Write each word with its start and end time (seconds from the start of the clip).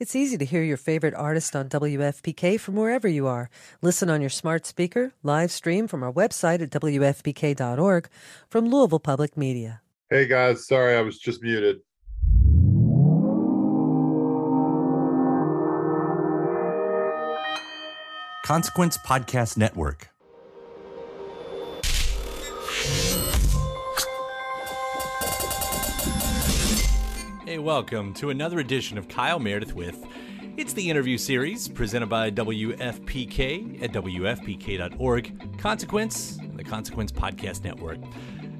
It's 0.00 0.16
easy 0.16 0.36
to 0.38 0.44
hear 0.44 0.64
your 0.64 0.76
favorite 0.76 1.14
artist 1.14 1.54
on 1.54 1.68
WFPK 1.68 2.58
from 2.58 2.74
wherever 2.74 3.06
you 3.06 3.28
are. 3.28 3.48
Listen 3.80 4.10
on 4.10 4.20
your 4.20 4.30
smart 4.30 4.66
speaker, 4.66 5.12
live 5.22 5.52
stream 5.52 5.86
from 5.86 6.02
our 6.02 6.12
website 6.12 6.60
at 6.60 6.70
WFPK.org 6.70 8.08
from 8.48 8.66
Louisville 8.66 8.98
Public 8.98 9.36
Media. 9.36 9.82
Hey 10.10 10.26
guys, 10.26 10.66
sorry 10.66 10.96
I 10.96 11.00
was 11.00 11.18
just 11.20 11.42
muted. 11.42 11.80
Consequence 18.44 18.98
Podcast 18.98 19.56
Network. 19.56 20.13
Hey, 27.54 27.58
welcome 27.58 28.12
to 28.14 28.30
another 28.30 28.58
edition 28.58 28.98
of 28.98 29.06
Kyle 29.06 29.38
Meredith 29.38 29.76
with. 29.76 30.04
It's 30.56 30.72
the 30.72 30.90
interview 30.90 31.16
series 31.16 31.68
presented 31.68 32.08
by 32.08 32.32
WFPK 32.32 33.80
at 33.80 33.92
WFPK.org, 33.92 35.58
Consequence, 35.58 36.38
and 36.38 36.58
the 36.58 36.64
Consequence 36.64 37.12
Podcast 37.12 37.62
Network. 37.62 37.98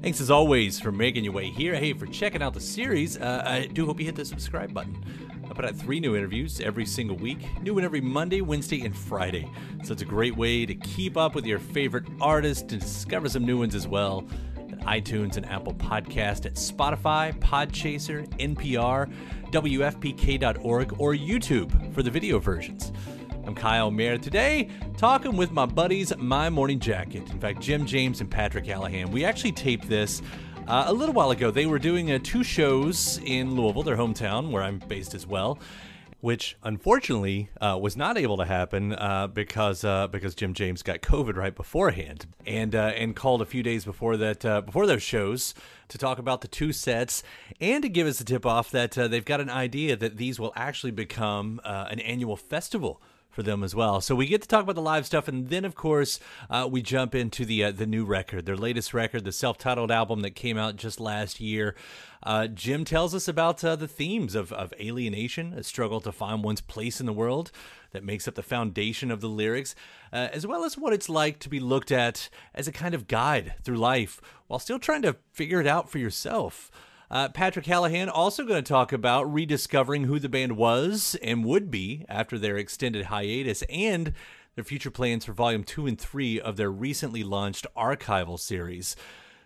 Thanks 0.01 0.21
as 0.21 0.31
always 0.31 0.79
for 0.79 0.93
making 0.93 1.25
your 1.25 1.33
way 1.33 1.49
here. 1.49 1.75
Hey, 1.75 1.91
for 1.91 2.05
checking 2.05 2.41
out 2.41 2.53
the 2.53 2.61
series, 2.61 3.17
uh, 3.17 3.43
I 3.45 3.65
do 3.65 3.85
hope 3.85 3.99
you 3.99 4.05
hit 4.05 4.15
the 4.15 4.23
subscribe 4.23 4.73
button. 4.73 4.95
I 5.43 5.53
put 5.53 5.65
out 5.65 5.75
three 5.75 5.99
new 5.99 6.15
interviews 6.15 6.61
every 6.61 6.85
single 6.85 7.17
week, 7.17 7.45
new 7.61 7.73
one 7.73 7.83
every 7.83 7.99
Monday, 7.99 8.39
Wednesday, 8.39 8.79
and 8.85 8.95
Friday. 8.95 9.51
So 9.83 9.91
it's 9.91 10.03
a 10.03 10.05
great 10.05 10.37
way 10.37 10.65
to 10.65 10.73
keep 10.73 11.17
up 11.17 11.35
with 11.35 11.45
your 11.45 11.59
favorite 11.59 12.05
artists 12.21 12.71
and 12.71 12.79
discover 12.79 13.27
some 13.27 13.45
new 13.45 13.59
ones 13.59 13.75
as 13.75 13.89
well 13.89 14.25
iTunes 14.85 15.37
and 15.37 15.45
Apple 15.47 15.73
Podcast, 15.73 16.45
at 16.45 16.55
Spotify, 16.55 17.37
Podchaser, 17.39 18.27
NPR, 18.39 19.11
WFPK.org, 19.51 20.99
or 20.99 21.13
YouTube 21.13 21.93
for 21.93 22.03
the 22.03 22.11
video 22.11 22.39
versions. 22.39 22.91
I'm 23.45 23.53
Kyle 23.53 23.91
Meredith 23.91 24.23
today, 24.23 24.69
talking 24.97 25.37
with 25.37 25.51
my 25.51 25.65
buddies, 25.65 26.15
My 26.17 26.49
Morning 26.49 26.79
Jacket. 26.79 27.29
In 27.29 27.39
fact, 27.39 27.61
Jim 27.61 27.85
James 27.85 28.21
and 28.21 28.29
Patrick 28.29 28.65
Hallahan. 28.65 29.11
We 29.11 29.23
actually 29.23 29.51
taped 29.51 29.87
this 29.87 30.21
uh, 30.67 30.85
a 30.87 30.93
little 30.93 31.13
while 31.13 31.31
ago. 31.31 31.51
They 31.51 31.65
were 31.65 31.79
doing 31.79 32.11
uh, 32.11 32.19
two 32.23 32.43
shows 32.43 33.19
in 33.23 33.55
Louisville, 33.55 33.83
their 33.83 33.97
hometown, 33.97 34.49
where 34.49 34.63
I'm 34.63 34.79
based 34.87 35.13
as 35.13 35.27
well 35.27 35.59
which 36.25 36.57
unfortunately 36.63 37.51
uh, 37.61 37.77
was 37.79 37.95
not 37.95 38.17
able 38.17 38.35
to 38.35 38.45
happen 38.45 38.93
uh, 38.93 39.27
because 39.27 39.83
uh, 39.83 40.07
because 40.07 40.33
Jim 40.33 40.55
James 40.55 40.81
got 40.81 41.01
COVID 41.01 41.35
right 41.35 41.53
beforehand, 41.53 42.25
and 42.47 42.73
uh, 42.73 42.93
and 42.95 43.15
called 43.15 43.43
a 43.43 43.45
few 43.45 43.61
days 43.61 43.85
before 43.85 44.17
that 44.17 44.43
uh, 44.43 44.61
before 44.61 44.87
those 44.87 45.03
shows 45.03 45.53
to 45.87 45.99
talk 45.99 46.17
about 46.17 46.41
the 46.41 46.47
two 46.47 46.73
sets 46.73 47.21
and 47.61 47.83
to 47.83 47.89
give 47.89 48.07
us 48.07 48.19
a 48.19 48.25
tip 48.25 48.43
off 48.43 48.71
that 48.71 48.97
uh, 48.97 49.07
they've 49.07 49.23
got 49.23 49.39
an 49.39 49.51
idea 49.51 49.95
that 49.95 50.17
these 50.17 50.39
will 50.39 50.51
actually 50.55 50.89
become 50.89 51.61
an 51.63 51.99
annual 51.99 52.35
festival 52.35 52.99
for 53.35 53.43
them 53.43 53.63
as 53.63 53.75
well. 53.75 53.99
So 53.99 54.15
we 54.15 54.27
get 54.27 54.41
to 54.43 54.47
talk 54.47 54.63
about 54.63 54.75
the 54.75 54.81
live 54.81 55.05
stuff, 55.05 55.27
and 55.27 55.49
then 55.49 55.65
of 55.65 55.75
course 55.75 56.19
uh, 56.49 56.67
we 56.71 56.81
jump 56.81 57.13
into 57.13 57.43
the 57.43 57.65
uh, 57.65 57.71
the 57.71 57.85
new 57.85 58.05
record, 58.05 58.45
their 58.45 58.55
latest 58.55 58.93
record, 58.93 59.25
the 59.25 59.33
self 59.33 59.57
titled 59.57 59.91
album 59.91 60.21
that 60.21 60.31
came 60.31 60.57
out 60.57 60.77
just 60.77 61.01
last 61.01 61.41
year. 61.41 61.75
Uh, 62.23 62.47
Jim 62.47 62.85
tells 62.85 63.13
us 63.13 63.27
about 63.27 63.63
uh, 63.63 63.75
the 63.75 63.87
themes 63.87 64.33
of, 64.33 64.51
of 64.53 64.73
alienation, 64.79 65.53
a 65.53 65.63
struggle 65.63 65.99
to 66.01 66.11
find 66.11 66.43
one's 66.43 66.61
place 66.61 66.99
in 66.99 67.05
the 67.05 67.13
world 67.13 67.51
that 67.91 68.03
makes 68.03 68.27
up 68.27 68.35
the 68.35 68.41
foundation 68.41 69.11
of 69.11 69.21
the 69.21 69.29
lyrics, 69.29 69.75
uh, 70.11 70.29
as 70.31 70.47
well 70.47 70.63
as 70.63 70.77
what 70.77 70.93
it's 70.93 71.09
like 71.09 71.37
to 71.39 71.49
be 71.49 71.59
looked 71.59 71.91
at 71.91 72.29
as 72.55 72.67
a 72.67 72.71
kind 72.71 72.95
of 72.95 73.07
guide 73.07 73.53
through 73.63 73.77
life 73.77 74.21
while 74.47 74.59
still 74.59 74.79
trying 74.79 75.01
to 75.01 75.15
figure 75.31 75.59
it 75.59 75.67
out 75.67 75.89
for 75.89 75.99
yourself. 75.99 76.71
Uh, 77.09 77.29
Patrick 77.29 77.65
Hallahan 77.65 78.09
also 78.11 78.45
going 78.45 78.63
to 78.63 78.67
talk 78.67 78.91
about 78.91 79.31
rediscovering 79.31 80.05
who 80.05 80.19
the 80.19 80.29
band 80.29 80.57
was 80.57 81.15
and 81.21 81.45
would 81.45 81.69
be 81.69 82.05
after 82.09 82.39
their 82.39 82.57
extended 82.57 83.05
hiatus 83.05 83.61
and 83.69 84.13
their 84.55 84.63
future 84.63 84.91
plans 84.91 85.25
for 85.25 85.33
volume 85.33 85.63
two 85.63 85.85
and 85.85 85.99
three 85.99 86.39
of 86.39 86.57
their 86.57 86.71
recently 86.71 87.23
launched 87.23 87.67
archival 87.77 88.39
series. 88.39 88.95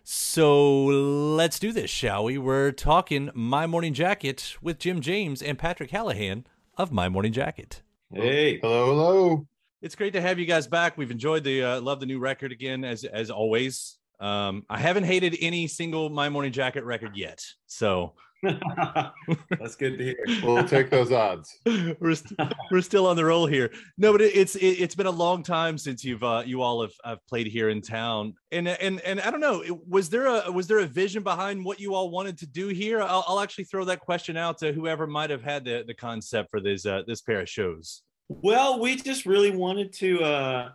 So 0.03 0.85
let's 0.85 1.59
do 1.59 1.71
this, 1.71 1.89
shall 1.91 2.23
we? 2.23 2.37
We're 2.37 2.71
talking 2.71 3.29
My 3.35 3.67
Morning 3.67 3.93
Jacket 3.93 4.55
with 4.61 4.79
Jim 4.79 5.01
James 5.01 5.41
and 5.41 5.59
Patrick 5.59 5.91
Hallahan 5.91 6.45
of 6.77 6.91
My 6.91 7.09
Morning 7.09 7.33
Jacket. 7.33 7.81
Hey, 8.11 8.59
hello, 8.59 8.85
hello. 8.87 9.47
It's 9.83 9.95
great 9.95 10.13
to 10.13 10.21
have 10.21 10.39
you 10.39 10.47
guys 10.47 10.65
back. 10.65 10.97
We've 10.97 11.11
enjoyed 11.11 11.43
the 11.43 11.63
uh, 11.63 11.81
love 11.81 11.99
the 11.99 12.07
new 12.07 12.17
record 12.17 12.51
again 12.51 12.83
as 12.83 13.03
as 13.03 13.29
always. 13.29 13.98
Um, 14.19 14.65
I 14.69 14.79
haven't 14.79 15.05
hated 15.05 15.37
any 15.41 15.67
single 15.67 16.09
My 16.09 16.29
Morning 16.29 16.51
Jacket 16.51 16.83
record 16.83 17.15
yet, 17.15 17.43
so 17.67 18.13
that's 18.43 19.75
good 19.77 19.97
to 19.97 20.03
hear. 20.03 20.15
We'll 20.43 20.63
take 20.63 20.89
those 20.89 21.11
odds. 21.11 21.57
we're 21.99 22.15
st- 22.15 22.39
we're 22.71 22.81
still 22.81 23.07
on 23.07 23.15
the 23.15 23.25
roll 23.25 23.45
here. 23.45 23.71
No, 23.97 24.11
but 24.11 24.21
it, 24.21 24.35
it's 24.35 24.55
it, 24.55 24.79
has 24.79 24.95
been 24.95 25.07
a 25.07 25.11
long 25.11 25.43
time 25.43 25.77
since 25.77 26.03
you've 26.03 26.23
uh, 26.23 26.43
you 26.45 26.61
all 26.61 26.81
have, 26.81 26.93
have 27.03 27.25
played 27.27 27.47
here 27.47 27.69
in 27.69 27.81
town, 27.81 28.33
and 28.51 28.67
and 28.67 29.01
and 29.01 29.19
I 29.21 29.31
don't 29.31 29.41
know, 29.41 29.63
was 29.87 30.09
there 30.09 30.25
a 30.25 30.51
was 30.51 30.67
there 30.67 30.79
a 30.79 30.85
vision 30.85 31.23
behind 31.23 31.63
what 31.63 31.79
you 31.79 31.93
all 31.93 32.09
wanted 32.09 32.37
to 32.39 32.47
do 32.47 32.67
here? 32.67 33.01
I'll, 33.01 33.25
I'll 33.27 33.39
actually 33.39 33.65
throw 33.65 33.83
that 33.85 33.99
question 33.99 34.37
out 34.37 34.57
to 34.59 34.71
whoever 34.71 35.05
might 35.05 35.29
have 35.29 35.43
had 35.43 35.65
the 35.65 35.83
the 35.85 35.93
concept 35.93 36.49
for 36.49 36.59
this 36.61 36.85
uh, 36.85 37.03
this 37.07 37.21
pair 37.21 37.41
of 37.41 37.49
shows. 37.49 38.03
Well, 38.29 38.79
we 38.79 38.95
just 38.95 39.25
really 39.25 39.51
wanted 39.51 39.93
to. 39.93 40.23
Uh 40.23 40.69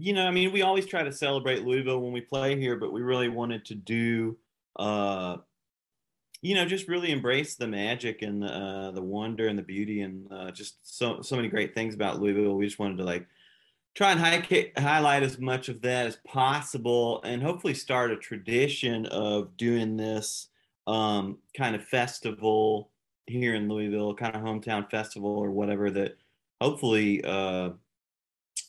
you 0.00 0.14
know, 0.14 0.26
I 0.26 0.30
mean, 0.30 0.52
we 0.52 0.62
always 0.62 0.86
try 0.86 1.02
to 1.02 1.12
celebrate 1.12 1.64
Louisville 1.64 2.00
when 2.00 2.12
we 2.12 2.22
play 2.22 2.58
here, 2.58 2.76
but 2.76 2.92
we 2.92 3.02
really 3.02 3.28
wanted 3.28 3.64
to 3.66 3.74
do, 3.74 4.36
uh, 4.76 5.36
you 6.42 6.54
know, 6.54 6.64
just 6.64 6.88
really 6.88 7.10
embrace 7.10 7.54
the 7.54 7.66
magic 7.66 8.22
and 8.22 8.42
the, 8.42 8.46
uh, 8.46 8.90
the 8.92 9.02
wonder 9.02 9.48
and 9.48 9.58
the 9.58 9.62
beauty 9.62 10.00
and 10.00 10.32
uh, 10.32 10.50
just 10.50 10.98
so 10.98 11.20
so 11.20 11.36
many 11.36 11.48
great 11.48 11.74
things 11.74 11.94
about 11.94 12.20
Louisville. 12.20 12.56
We 12.56 12.66
just 12.66 12.78
wanted 12.78 12.96
to 12.98 13.04
like 13.04 13.26
try 13.94 14.12
and 14.12 14.20
high, 14.20 14.72
highlight 14.78 15.22
as 15.22 15.38
much 15.38 15.68
of 15.68 15.82
that 15.82 16.06
as 16.06 16.16
possible, 16.26 17.20
and 17.24 17.42
hopefully 17.42 17.74
start 17.74 18.10
a 18.10 18.16
tradition 18.16 19.04
of 19.06 19.54
doing 19.58 19.96
this 19.96 20.48
um, 20.86 21.38
kind 21.54 21.76
of 21.76 21.84
festival 21.84 22.90
here 23.26 23.54
in 23.54 23.68
Louisville, 23.68 24.14
kind 24.14 24.34
of 24.34 24.42
hometown 24.42 24.90
festival 24.90 25.30
or 25.30 25.50
whatever 25.50 25.90
that 25.90 26.16
hopefully 26.60 27.22
uh, 27.24 27.70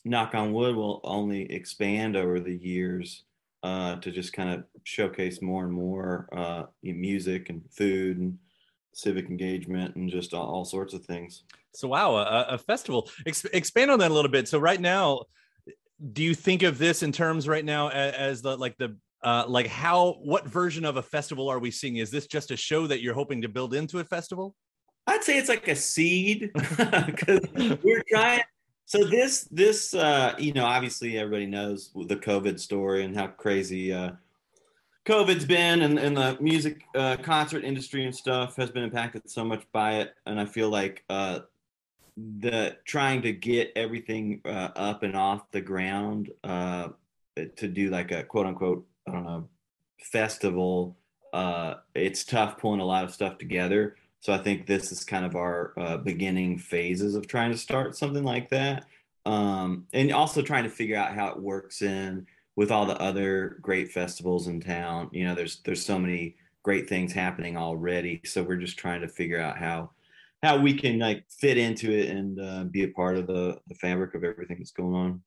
knock 0.04 0.34
on 0.34 0.52
wood, 0.52 0.76
will 0.76 1.00
only 1.04 1.50
expand 1.50 2.16
over 2.16 2.40
the 2.40 2.56
years 2.56 3.24
uh, 3.62 3.96
to 3.96 4.10
just 4.10 4.32
kind 4.32 4.50
of 4.50 4.64
showcase 4.84 5.40
more 5.40 5.64
and 5.64 5.72
more 5.72 6.28
uh, 6.32 6.64
music 6.82 7.48
and 7.48 7.62
food 7.70 8.18
and 8.18 8.38
civic 8.92 9.26
engagement 9.28 9.94
and 9.96 10.10
just 10.10 10.34
all, 10.34 10.46
all 10.46 10.64
sorts 10.64 10.94
of 10.94 11.04
things. 11.04 11.44
So, 11.74 11.88
wow, 11.88 12.16
a, 12.16 12.46
a 12.50 12.58
festival. 12.58 13.08
Ex- 13.26 13.44
expand 13.46 13.90
on 13.90 13.98
that 14.00 14.10
a 14.10 14.14
little 14.14 14.30
bit. 14.30 14.48
So, 14.48 14.58
right 14.58 14.80
now, 14.80 15.22
do 16.12 16.22
you 16.22 16.34
think 16.34 16.62
of 16.62 16.78
this 16.78 17.02
in 17.02 17.12
terms 17.12 17.48
right 17.48 17.64
now 17.64 17.88
as, 17.88 18.14
as 18.14 18.42
the 18.42 18.56
like 18.56 18.76
the 18.78 18.96
uh, 19.22 19.44
like 19.46 19.68
how 19.68 20.18
what 20.22 20.46
version 20.46 20.84
of 20.84 20.96
a 20.96 21.02
festival 21.02 21.48
are 21.48 21.58
we 21.58 21.70
seeing? 21.70 21.96
Is 21.96 22.10
this 22.10 22.26
just 22.26 22.50
a 22.50 22.56
show 22.56 22.86
that 22.88 23.00
you're 23.00 23.14
hoping 23.14 23.42
to 23.42 23.48
build 23.48 23.74
into 23.74 24.00
a 24.00 24.04
festival? 24.04 24.54
I'd 25.06 25.24
say 25.24 25.38
it's 25.38 25.48
like 25.48 25.68
a 25.68 25.76
seed 25.76 26.50
because 27.06 27.40
we're 27.82 28.02
trying 28.08 28.42
so 28.86 29.04
this 29.04 29.48
this 29.50 29.94
uh, 29.94 30.34
you 30.38 30.52
know 30.52 30.64
obviously 30.64 31.18
everybody 31.18 31.46
knows 31.46 31.90
the 31.94 32.16
COVID 32.16 32.58
story 32.58 33.04
and 33.04 33.16
how 33.16 33.28
crazy 33.28 33.92
uh, 33.92 34.12
COVID's 35.04 35.44
been 35.44 35.82
and, 35.82 35.98
and 35.98 36.16
the 36.16 36.36
music 36.40 36.84
uh, 36.94 37.16
concert 37.16 37.64
industry 37.64 38.04
and 38.04 38.14
stuff 38.14 38.54
has 38.56 38.70
been 38.70 38.84
impacted 38.84 39.28
so 39.28 39.44
much 39.44 39.64
by 39.72 39.96
it. 39.96 40.14
And 40.26 40.38
I 40.38 40.46
feel 40.46 40.68
like 40.68 41.02
uh, 41.10 41.40
the 42.16 42.76
trying 42.84 43.22
to 43.22 43.32
get 43.32 43.72
everything 43.74 44.40
uh, 44.44 44.68
up 44.76 45.02
and 45.02 45.16
off 45.16 45.50
the 45.50 45.60
ground 45.60 46.30
uh, 46.44 46.88
to 47.56 47.68
do 47.68 47.90
like 47.90 48.12
a 48.12 48.22
quote 48.22 48.46
unquote 48.46 48.86
I 49.08 49.12
don't 49.12 49.24
know 49.24 49.48
festival. 50.00 50.96
Uh, 51.32 51.74
it's 51.94 52.24
tough 52.24 52.58
pulling 52.58 52.80
a 52.80 52.84
lot 52.84 53.04
of 53.04 53.12
stuff 53.12 53.38
together. 53.38 53.96
So 54.22 54.32
I 54.32 54.38
think 54.38 54.66
this 54.66 54.92
is 54.92 55.02
kind 55.04 55.24
of 55.24 55.34
our 55.34 55.72
uh, 55.76 55.96
beginning 55.96 56.56
phases 56.56 57.16
of 57.16 57.26
trying 57.26 57.50
to 57.50 57.58
start 57.58 57.96
something 57.96 58.22
like 58.22 58.48
that, 58.50 58.86
um, 59.26 59.88
and 59.92 60.12
also 60.12 60.42
trying 60.42 60.62
to 60.62 60.70
figure 60.70 60.96
out 60.96 61.14
how 61.14 61.26
it 61.30 61.42
works 61.42 61.82
in 61.82 62.26
with 62.54 62.70
all 62.70 62.86
the 62.86 63.00
other 63.00 63.58
great 63.60 63.90
festivals 63.90 64.46
in 64.46 64.60
town. 64.60 65.08
You 65.10 65.24
know, 65.24 65.34
there's 65.34 65.60
there's 65.64 65.84
so 65.84 65.98
many 65.98 66.36
great 66.62 66.88
things 66.88 67.12
happening 67.12 67.56
already. 67.56 68.20
So 68.24 68.44
we're 68.44 68.56
just 68.56 68.78
trying 68.78 69.00
to 69.00 69.08
figure 69.08 69.40
out 69.40 69.58
how 69.58 69.90
how 70.40 70.56
we 70.56 70.74
can 70.74 71.00
like 71.00 71.24
fit 71.28 71.58
into 71.58 71.90
it 71.90 72.10
and 72.10 72.40
uh, 72.40 72.64
be 72.64 72.84
a 72.84 72.88
part 72.88 73.16
of 73.16 73.26
the 73.26 73.58
the 73.66 73.74
fabric 73.74 74.14
of 74.14 74.22
everything 74.22 74.58
that's 74.58 74.70
going 74.70 74.94
on. 74.94 75.22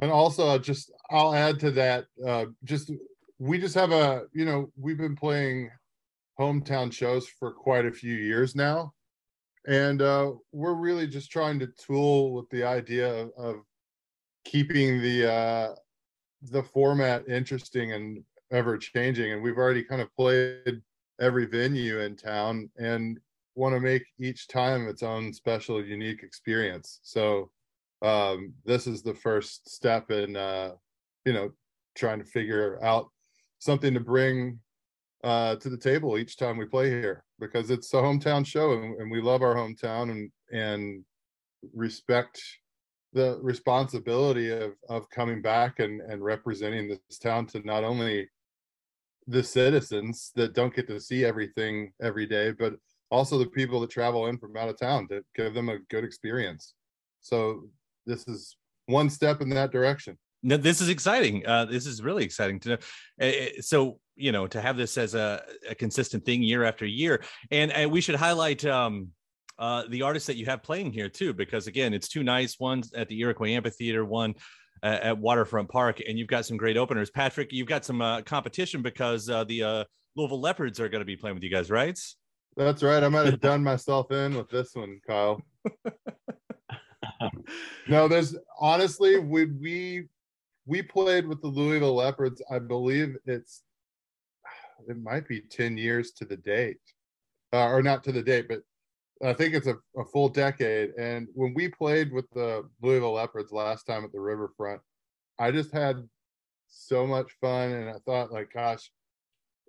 And 0.00 0.10
also, 0.10 0.46
uh, 0.46 0.58
just 0.58 0.90
I'll 1.10 1.34
add 1.34 1.60
to 1.60 1.70
that. 1.72 2.06
Uh, 2.26 2.46
just 2.64 2.92
we 3.38 3.58
just 3.58 3.74
have 3.74 3.92
a 3.92 4.22
you 4.32 4.46
know 4.46 4.70
we've 4.78 4.96
been 4.96 5.16
playing 5.16 5.70
hometown 6.38 6.92
shows 6.92 7.28
for 7.28 7.52
quite 7.52 7.86
a 7.86 7.92
few 7.92 8.14
years 8.14 8.54
now, 8.54 8.92
and 9.66 10.02
uh, 10.02 10.32
we're 10.52 10.74
really 10.74 11.06
just 11.06 11.30
trying 11.30 11.58
to 11.58 11.66
tool 11.66 12.32
with 12.32 12.48
the 12.50 12.64
idea 12.64 13.12
of, 13.12 13.30
of 13.36 13.56
keeping 14.44 15.02
the 15.02 15.30
uh, 15.30 15.74
the 16.42 16.62
format 16.62 17.28
interesting 17.28 17.92
and 17.92 18.22
ever 18.50 18.78
changing. 18.78 19.32
And 19.32 19.42
we've 19.42 19.58
already 19.58 19.82
kind 19.82 20.00
of 20.00 20.14
played 20.16 20.80
every 21.20 21.46
venue 21.46 22.00
in 22.00 22.16
town 22.16 22.70
and 22.78 23.18
want 23.54 23.74
to 23.74 23.80
make 23.80 24.04
each 24.18 24.46
time 24.48 24.88
its 24.88 25.02
own 25.02 25.32
special, 25.32 25.84
unique 25.84 26.22
experience. 26.22 27.00
So 27.02 27.50
um, 28.02 28.54
this 28.64 28.86
is 28.86 29.02
the 29.02 29.14
first 29.14 29.68
step 29.68 30.10
in 30.10 30.36
uh, 30.36 30.72
you 31.24 31.32
know 31.32 31.50
trying 31.96 32.20
to 32.20 32.24
figure 32.24 32.78
out 32.82 33.10
something 33.58 33.92
to 33.94 34.00
bring 34.00 34.60
uh, 35.24 35.56
to 35.56 35.68
the 35.68 35.76
table 35.76 36.18
each 36.18 36.36
time 36.36 36.56
we 36.56 36.64
play 36.64 36.90
here 36.90 37.24
because 37.40 37.70
it's 37.70 37.92
a 37.94 37.96
hometown 37.96 38.46
show 38.46 38.72
and, 38.72 39.00
and 39.00 39.10
we 39.10 39.20
love 39.20 39.42
our 39.42 39.54
hometown 39.54 40.10
and 40.10 40.30
and 40.52 41.04
respect 41.74 42.40
the 43.12 43.38
responsibility 43.42 44.50
of 44.50 44.72
of 44.88 45.10
coming 45.10 45.42
back 45.42 45.80
and 45.80 46.00
and 46.02 46.22
representing 46.22 46.88
this 46.88 47.18
town 47.18 47.46
to 47.46 47.60
not 47.66 47.82
only 47.82 48.28
the 49.26 49.42
citizens 49.42 50.30
that 50.36 50.54
don't 50.54 50.74
get 50.74 50.86
to 50.86 51.00
see 51.00 51.24
everything 51.24 51.92
every 52.00 52.26
day 52.26 52.52
but 52.52 52.74
also 53.10 53.38
the 53.38 53.46
people 53.46 53.80
that 53.80 53.90
travel 53.90 54.26
in 54.26 54.38
from 54.38 54.56
out 54.56 54.68
of 54.68 54.78
town 54.78 55.08
to 55.08 55.22
give 55.34 55.54
them 55.54 55.68
a 55.68 55.78
good 55.90 56.04
experience. 56.04 56.74
So 57.20 57.64
this 58.06 58.28
is 58.28 58.56
one 58.86 59.10
step 59.10 59.40
in 59.40 59.48
that 59.50 59.72
direction 59.72 60.16
no, 60.42 60.56
this 60.56 60.80
is 60.80 60.88
exciting. 60.88 61.46
Uh, 61.46 61.64
this 61.64 61.86
is 61.86 62.02
really 62.02 62.24
exciting 62.24 62.60
to 62.60 62.68
know. 62.68 62.76
Uh, 63.20 63.60
so, 63.60 63.98
you 64.16 64.32
know, 64.32 64.46
to 64.46 64.60
have 64.60 64.76
this 64.76 64.98
as 64.98 65.14
a, 65.14 65.42
a 65.68 65.74
consistent 65.74 66.24
thing 66.24 66.42
year 66.42 66.64
after 66.64 66.86
year, 66.86 67.22
and, 67.50 67.72
and 67.72 67.90
we 67.90 68.00
should 68.00 68.14
highlight 68.14 68.64
um, 68.64 69.08
uh, 69.58 69.84
the 69.88 70.02
artists 70.02 70.26
that 70.26 70.36
you 70.36 70.46
have 70.46 70.62
playing 70.62 70.92
here 70.92 71.08
too, 71.08 71.32
because 71.32 71.66
again, 71.66 71.92
it's 71.92 72.08
two 72.08 72.22
nice 72.22 72.60
ones 72.60 72.92
at 72.94 73.08
the 73.08 73.20
Iroquois 73.20 73.48
Amphitheater, 73.48 74.04
one 74.04 74.34
uh, 74.82 74.98
at 75.02 75.18
Waterfront 75.18 75.68
Park, 75.68 76.00
and 76.06 76.18
you've 76.18 76.28
got 76.28 76.46
some 76.46 76.56
great 76.56 76.76
openers. 76.76 77.10
Patrick, 77.10 77.52
you've 77.52 77.66
got 77.66 77.84
some 77.84 78.00
uh, 78.00 78.22
competition 78.22 78.82
because 78.82 79.28
uh, 79.28 79.44
the 79.44 79.62
uh, 79.62 79.84
Louisville 80.16 80.40
Leopards 80.40 80.80
are 80.80 80.88
going 80.88 81.00
to 81.00 81.06
be 81.06 81.16
playing 81.16 81.34
with 81.34 81.42
you 81.42 81.50
guys, 81.50 81.70
right? 81.70 81.98
That's 82.56 82.82
right. 82.82 83.02
I 83.02 83.08
might 83.08 83.26
have 83.26 83.40
done 83.40 83.62
myself 83.62 84.10
in 84.12 84.36
with 84.36 84.48
this 84.48 84.74
one, 84.74 85.00
Kyle. 85.06 85.40
no, 87.88 88.08
there's 88.08 88.36
honestly, 88.60 89.18
we 89.18 89.46
we 89.46 90.08
we 90.68 90.82
played 90.82 91.26
with 91.26 91.40
the 91.40 91.48
Louisville 91.48 91.94
Leopards. 91.94 92.42
I 92.50 92.58
believe 92.58 93.16
it's 93.24 93.62
it 94.86 95.02
might 95.02 95.26
be 95.26 95.40
10 95.40 95.76
years 95.76 96.12
to 96.12 96.24
the 96.24 96.36
date. 96.36 96.78
Uh, 97.52 97.68
or 97.68 97.82
not 97.82 98.04
to 98.04 98.12
the 98.12 98.22
date, 98.22 98.46
but 98.46 98.60
I 99.26 99.32
think 99.32 99.54
it's 99.54 99.66
a, 99.66 99.76
a 99.96 100.04
full 100.04 100.28
decade. 100.28 100.90
And 100.98 101.26
when 101.32 101.54
we 101.54 101.68
played 101.68 102.12
with 102.12 102.28
the 102.30 102.68
Louisville 102.82 103.14
Leopards 103.14 103.52
last 103.52 103.84
time 103.84 104.04
at 104.04 104.12
the 104.12 104.20
Riverfront, 104.20 104.82
I 105.38 105.50
just 105.50 105.72
had 105.72 106.06
so 106.68 107.06
much 107.06 107.32
fun. 107.40 107.72
And 107.72 107.88
I 107.88 107.94
thought, 108.04 108.30
like, 108.30 108.52
gosh, 108.52 108.90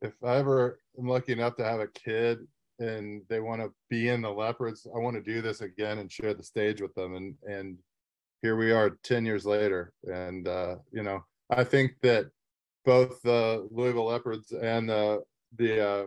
if 0.01 0.11
I 0.23 0.35
ever 0.35 0.79
am 0.99 1.07
lucky 1.07 1.31
enough 1.31 1.55
to 1.55 1.63
have 1.63 1.79
a 1.79 1.87
kid 1.87 2.39
and 2.79 3.21
they 3.29 3.39
want 3.39 3.61
to 3.61 3.71
be 3.89 4.09
in 4.09 4.21
the 4.21 4.29
Leopards, 4.29 4.85
I 4.93 4.99
want 4.99 5.15
to 5.15 5.21
do 5.21 5.41
this 5.41 5.61
again 5.61 5.99
and 5.99 6.11
share 6.11 6.33
the 6.33 6.43
stage 6.43 6.81
with 6.81 6.93
them. 6.95 7.15
And 7.15 7.35
and 7.47 7.77
here 8.41 8.55
we 8.55 8.71
are 8.71 8.97
10 9.03 9.25
years 9.25 9.45
later. 9.45 9.93
And 10.03 10.47
uh, 10.47 10.75
you 10.91 11.03
know, 11.03 11.23
I 11.49 11.63
think 11.63 11.93
that 12.01 12.29
both 12.85 13.21
the 13.21 13.67
Louisville 13.71 14.05
Leopards 14.05 14.51
and 14.51 14.89
the 14.89 15.23
the 15.57 15.87
uh, 15.87 16.05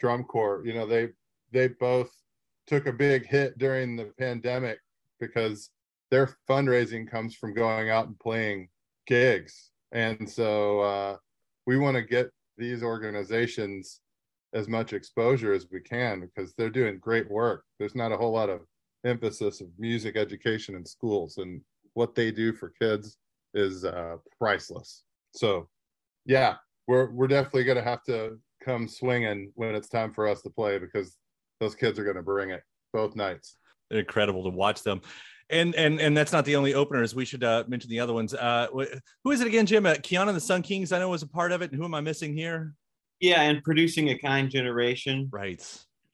drum 0.00 0.24
corps, 0.24 0.62
you 0.64 0.74
know, 0.74 0.86
they 0.86 1.08
they 1.50 1.68
both 1.68 2.10
took 2.66 2.86
a 2.86 2.92
big 2.92 3.26
hit 3.26 3.58
during 3.58 3.96
the 3.96 4.12
pandemic 4.18 4.78
because 5.18 5.70
their 6.10 6.36
fundraising 6.48 7.10
comes 7.10 7.34
from 7.34 7.54
going 7.54 7.90
out 7.90 8.06
and 8.06 8.18
playing 8.18 8.68
gigs. 9.06 9.70
And 9.92 10.28
so 10.28 10.80
uh, 10.80 11.16
we 11.66 11.78
want 11.78 11.96
to 11.96 12.02
get 12.02 12.30
these 12.58 12.82
organizations 12.82 14.00
as 14.54 14.68
much 14.68 14.92
exposure 14.92 15.52
as 15.52 15.66
we 15.70 15.80
can 15.80 16.20
because 16.20 16.54
they're 16.54 16.70
doing 16.70 16.98
great 16.98 17.30
work. 17.30 17.64
There's 17.78 17.94
not 17.94 18.12
a 18.12 18.16
whole 18.16 18.32
lot 18.32 18.50
of 18.50 18.60
emphasis 19.04 19.60
of 19.60 19.68
music 19.78 20.16
education 20.16 20.74
in 20.74 20.84
schools, 20.84 21.38
and 21.38 21.60
what 21.94 22.14
they 22.14 22.30
do 22.30 22.52
for 22.52 22.72
kids 22.80 23.16
is 23.54 23.84
uh, 23.84 24.16
priceless. 24.38 25.04
So, 25.34 25.68
yeah, 26.24 26.56
we're 26.86 27.10
we're 27.10 27.28
definitely 27.28 27.64
going 27.64 27.78
to 27.78 27.84
have 27.84 28.02
to 28.04 28.38
come 28.64 28.88
swinging 28.88 29.52
when 29.54 29.74
it's 29.74 29.88
time 29.88 30.12
for 30.12 30.28
us 30.28 30.42
to 30.42 30.50
play 30.50 30.78
because 30.78 31.16
those 31.60 31.74
kids 31.74 31.98
are 31.98 32.04
going 32.04 32.16
to 32.16 32.22
bring 32.22 32.50
it 32.50 32.62
both 32.92 33.16
nights. 33.16 33.56
Incredible 33.90 34.44
to 34.44 34.50
watch 34.50 34.82
them. 34.82 35.00
And 35.50 35.74
and 35.74 36.00
and 36.00 36.16
that's 36.16 36.32
not 36.32 36.44
the 36.44 36.56
only 36.56 36.74
openers. 36.74 37.14
We 37.14 37.24
should 37.24 37.44
uh, 37.44 37.64
mention 37.68 37.90
the 37.90 38.00
other 38.00 38.14
ones. 38.14 38.32
Uh, 38.32 38.68
who 39.22 39.30
is 39.30 39.40
it 39.40 39.46
again, 39.46 39.66
Jim? 39.66 39.84
Uh, 39.84 39.94
Kiana 39.94 40.28
and 40.28 40.36
the 40.36 40.40
Sun 40.40 40.62
Kings. 40.62 40.92
I 40.92 40.98
know 40.98 41.10
was 41.10 41.22
a 41.22 41.28
part 41.28 41.52
of 41.52 41.60
it. 41.62 41.70
And 41.70 41.78
who 41.78 41.84
am 41.84 41.94
I 41.94 42.00
missing 42.00 42.34
here? 42.34 42.74
Yeah, 43.20 43.42
and 43.42 43.62
producing 43.62 44.08
a 44.10 44.18
kind 44.18 44.50
generation. 44.50 45.28
Right. 45.30 45.60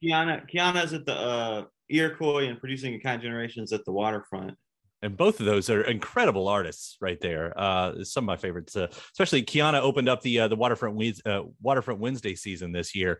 Kiana 0.03 0.49
Kiana's 0.49 0.93
at 0.93 1.05
the 1.05 1.15
uh, 1.15 1.63
Iroquois 1.89 2.47
and 2.47 2.59
producing 2.59 2.95
a 2.95 2.99
kind 2.99 3.21
generation 3.21 3.63
is 3.63 3.71
at 3.71 3.85
the 3.85 3.91
waterfront 3.91 4.55
and 5.01 5.15
both 5.15 5.39
of 5.39 5.45
those 5.45 5.69
are 5.69 5.81
incredible 5.81 6.47
artists 6.47 6.97
right 6.99 7.19
there. 7.21 7.53
Uh, 7.57 8.03
some 8.03 8.23
of 8.23 8.27
my 8.27 8.37
favorites, 8.37 8.75
uh, 8.75 8.87
especially 9.13 9.43
Kiana 9.43 9.81
opened 9.81 10.09
up 10.09 10.21
the 10.21 10.41
uh, 10.41 10.47
the 10.47 10.55
waterfront 10.55 11.21
uh, 11.25 11.43
waterfront 11.61 11.99
Wednesday 11.99 12.35
season 12.35 12.71
this 12.71 12.95
year, 12.95 13.19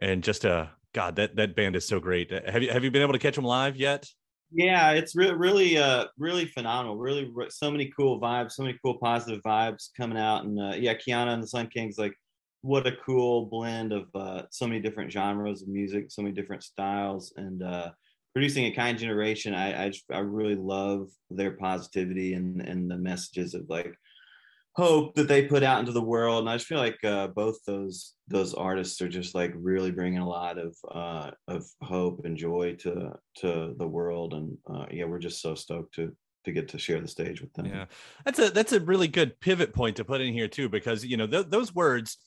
and 0.00 0.22
just 0.22 0.46
uh, 0.46 0.66
God, 0.94 1.16
that 1.16 1.36
that 1.36 1.54
band 1.54 1.76
is 1.76 1.86
so 1.86 2.00
great. 2.00 2.32
Uh, 2.32 2.40
have 2.50 2.62
you 2.62 2.70
have 2.70 2.84
you 2.84 2.90
been 2.90 3.02
able 3.02 3.12
to 3.12 3.18
catch 3.18 3.36
them 3.36 3.44
live 3.44 3.76
yet? 3.76 4.06
Yeah, 4.54 4.92
it's 4.92 5.14
really 5.16 5.34
really 5.34 5.78
uh 5.78 6.06
really 6.18 6.46
phenomenal. 6.46 6.96
Really, 6.96 7.30
so 7.50 7.70
many 7.70 7.92
cool 7.96 8.20
vibes, 8.20 8.52
so 8.52 8.62
many 8.62 8.78
cool 8.82 8.98
positive 8.98 9.42
vibes 9.42 9.88
coming 9.96 10.18
out, 10.18 10.44
and 10.44 10.58
uh, 10.58 10.74
yeah, 10.76 10.94
Kiana 10.94 11.34
and 11.34 11.42
the 11.42 11.48
Sun 11.48 11.68
Kings, 11.68 11.98
like 11.98 12.14
what 12.62 12.86
a 12.86 12.92
cool 13.04 13.46
blend 13.46 13.92
of 13.92 14.06
so 14.50 14.66
many 14.66 14.80
different 14.80 15.10
genres 15.12 15.62
of 15.62 15.68
music, 15.68 16.10
so 16.10 16.22
many 16.22 16.34
different 16.34 16.62
styles, 16.62 17.32
and 17.36 17.62
producing 18.32 18.66
a 18.66 18.74
kind 18.74 18.98
generation 18.98 19.54
i 19.54 19.84
I, 19.84 19.88
just, 19.90 20.04
I 20.10 20.18
really 20.18 20.56
love 20.56 21.08
their 21.30 21.52
positivity 21.52 22.34
and 22.34 22.60
and 22.60 22.90
the 22.90 22.96
messages 22.96 23.54
of 23.54 23.68
like 23.68 23.94
hope 24.74 25.14
that 25.14 25.28
they 25.28 25.46
put 25.46 25.62
out 25.62 25.80
into 25.80 25.92
the 25.92 26.02
world. 26.02 26.40
And 26.40 26.50
i 26.50 26.56
just 26.56 26.66
feel 26.66 26.78
like 26.78 27.02
uh, 27.04 27.28
both 27.28 27.58
those 27.66 28.14
those 28.28 28.54
artists 28.54 29.00
are 29.02 29.08
just 29.08 29.34
like 29.34 29.52
really 29.54 29.90
bringing 29.90 30.20
a 30.20 30.28
lot 30.28 30.58
of 30.58 30.76
uh, 30.90 31.30
of 31.48 31.64
hope 31.82 32.24
and 32.24 32.36
joy 32.36 32.74
to 32.80 33.12
to 33.38 33.74
the 33.78 33.86
world. 33.86 34.34
And 34.34 34.56
uh, 34.72 34.86
yeah 34.90 35.04
we're 35.04 35.18
just 35.18 35.40
so 35.40 35.54
stoked 35.54 35.94
to 35.96 36.14
to 36.44 36.52
get 36.52 36.68
to 36.68 36.78
share 36.78 37.00
the 37.00 37.08
stage 37.08 37.40
with 37.40 37.52
them. 37.52 37.66
Yeah. 37.66 37.84
That's 38.24 38.38
a 38.38 38.50
that's 38.50 38.72
a 38.72 38.80
really 38.80 39.08
good 39.08 39.38
pivot 39.40 39.72
point 39.72 39.96
to 39.96 40.04
put 40.04 40.20
in 40.20 40.32
here 40.32 40.48
too 40.48 40.68
because 40.68 41.04
you 41.04 41.16
know 41.16 41.26
th- 41.26 41.46
those 41.48 41.74
words 41.74 42.18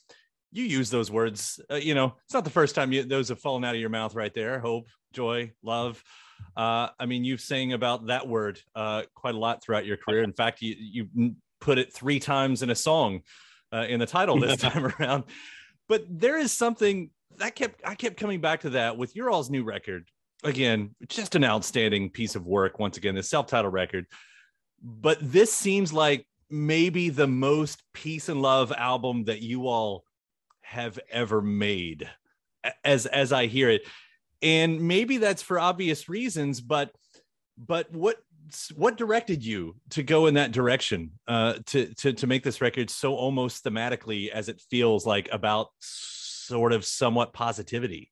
you 0.56 0.64
use 0.64 0.90
those 0.90 1.12
words. 1.12 1.60
Uh, 1.70 1.76
you 1.76 1.94
know, 1.94 2.16
it's 2.24 2.34
not 2.34 2.46
the 2.46 2.50
first 2.50 2.76
time 2.76 2.94
you, 2.94 3.04
those 3.04 3.30
have 3.30 3.40
fallen 3.40 3.66
out 3.66 3.76
of 3.76 3.82
your 3.82 3.90
mouth 3.90 4.16
right 4.16 4.34
there. 4.34 4.60
Hope, 4.60 4.88
joy, 5.14 5.52
love. 5.62 6.02
Uh, 6.56 6.88
I 6.98 7.06
mean, 7.06 7.26
you've 7.26 7.42
saying 7.42 7.74
about 7.74 8.08
that 8.08 8.28
word 8.28 8.62
uh, 8.74 9.04
quite 9.14 9.36
a 9.36 9.38
lot 9.38 9.62
throughout 9.62 9.86
your 9.86 9.98
career. 9.98 10.24
In 10.24 10.34
fact, 10.34 10.62
you 10.62 10.76
you 10.80 11.36
put 11.60 11.78
it 11.78 11.94
three 11.94 12.20
times 12.20 12.64
in 12.64 12.70
a 12.70 12.76
song 12.76 13.22
uh, 13.74 13.86
in 13.90 14.00
the 14.00 14.06
title 14.06 14.40
this 14.40 14.58
time 14.62 14.94
around. 15.00 15.26
But 15.90 16.06
there 16.10 16.38
is 16.38 16.52
something 16.52 17.10
that 17.38 17.56
kept 17.56 17.82
I 17.86 17.96
kept 17.96 18.18
coming 18.18 18.40
back 18.40 18.62
to 18.62 18.72
that 18.72 18.98
with 18.98 19.16
your 19.16 19.30
all's 19.30 19.50
new 19.50 19.64
record. 19.64 20.10
Again, 20.44 20.96
just 21.10 21.36
an 21.36 21.44
outstanding 21.44 22.12
piece 22.12 22.36
of 22.36 22.46
work. 22.46 22.80
Once 22.80 22.98
again, 22.98 23.16
the 23.16 23.24
self-titled 23.24 23.74
record. 23.74 24.06
But 24.82 25.18
this 25.22 25.52
seems 25.54 25.92
like 25.92 26.28
maybe 26.50 27.10
the 27.10 27.28
most 27.28 27.82
peace 27.94 28.30
and 28.30 28.42
love 28.42 28.72
album 28.72 29.26
that 29.26 29.42
you 29.42 29.68
all 29.68 30.06
have 30.66 31.00
ever 31.10 31.42
made 31.42 32.10
as 32.84 33.06
as 33.06 33.32
I 33.32 33.46
hear 33.48 33.70
it. 33.70 33.84
And 34.42 34.82
maybe 34.82 35.18
that's 35.18 35.42
for 35.42 35.60
obvious 35.60 36.10
reasons, 36.10 36.62
but 36.62 36.92
but 37.58 37.92
what 37.92 38.18
what 38.76 38.98
directed 38.98 39.44
you 39.44 39.76
to 39.90 40.04
go 40.04 40.28
in 40.28 40.36
that 40.36 40.52
direction 40.52 41.12
uh, 41.28 41.56
to 41.68 41.94
to 41.96 42.14
to 42.14 42.28
make 42.28 42.44
this 42.44 42.62
record 42.62 42.90
so 42.90 43.16
almost 43.16 43.64
thematically 43.64 44.30
as 44.30 44.50
it 44.50 44.62
feels 44.70 45.06
like 45.06 45.30
about 45.32 45.70
sort 45.80 46.74
of 46.74 46.86
somewhat 46.86 47.34
positivity? 47.34 48.12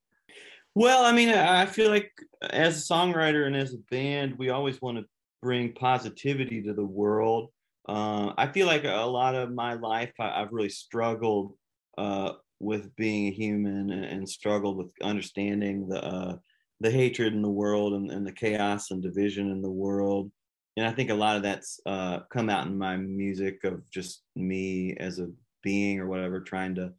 Well, 0.74 1.04
I 1.04 1.12
mean, 1.12 1.28
I 1.28 1.66
feel 1.66 1.88
like 1.88 2.10
as 2.42 2.78
a 2.78 2.92
songwriter 2.92 3.46
and 3.46 3.54
as 3.54 3.74
a 3.74 3.78
band, 3.90 4.36
we 4.38 4.50
always 4.50 4.82
want 4.82 4.98
to 4.98 5.04
bring 5.40 5.72
positivity 5.72 6.62
to 6.62 6.74
the 6.74 6.84
world. 6.84 7.50
Uh, 7.88 8.32
I 8.36 8.48
feel 8.48 8.66
like 8.66 8.84
a 8.84 9.06
lot 9.06 9.36
of 9.36 9.52
my 9.52 9.74
life, 9.74 10.12
I, 10.18 10.40
have 10.40 10.48
really 10.52 10.70
struggled 10.70 11.52
uh, 11.96 12.32
with 12.64 12.94
being 12.96 13.28
a 13.28 13.30
human 13.30 13.90
and, 13.90 14.04
and, 14.04 14.28
struggled 14.28 14.76
with 14.76 14.88
understanding 15.02 15.86
the 15.86 16.02
uh, 16.02 16.36
the 16.80 16.90
hatred 16.90 17.32
in 17.32 17.42
the 17.42 17.48
world 17.48 17.92
and, 17.92 18.10
and, 18.10 18.26
the 18.26 18.32
chaos 18.32 18.90
and 18.90 19.02
division 19.02 19.50
in 19.50 19.62
the 19.62 19.70
world. 19.70 20.30
And 20.76 20.86
I 20.86 20.90
think 20.90 21.10
a 21.10 21.14
lot 21.14 21.36
of 21.36 21.42
that's 21.42 21.78
uh, 21.86 22.20
come 22.32 22.50
out 22.50 22.66
in 22.66 22.76
my 22.76 22.96
music 22.96 23.62
of 23.64 23.88
just 23.90 24.22
me 24.34 24.96
as 24.98 25.18
a 25.20 25.28
being 25.62 26.00
or 26.00 26.08
whatever, 26.08 26.40
trying 26.40 26.74
to 26.76 26.92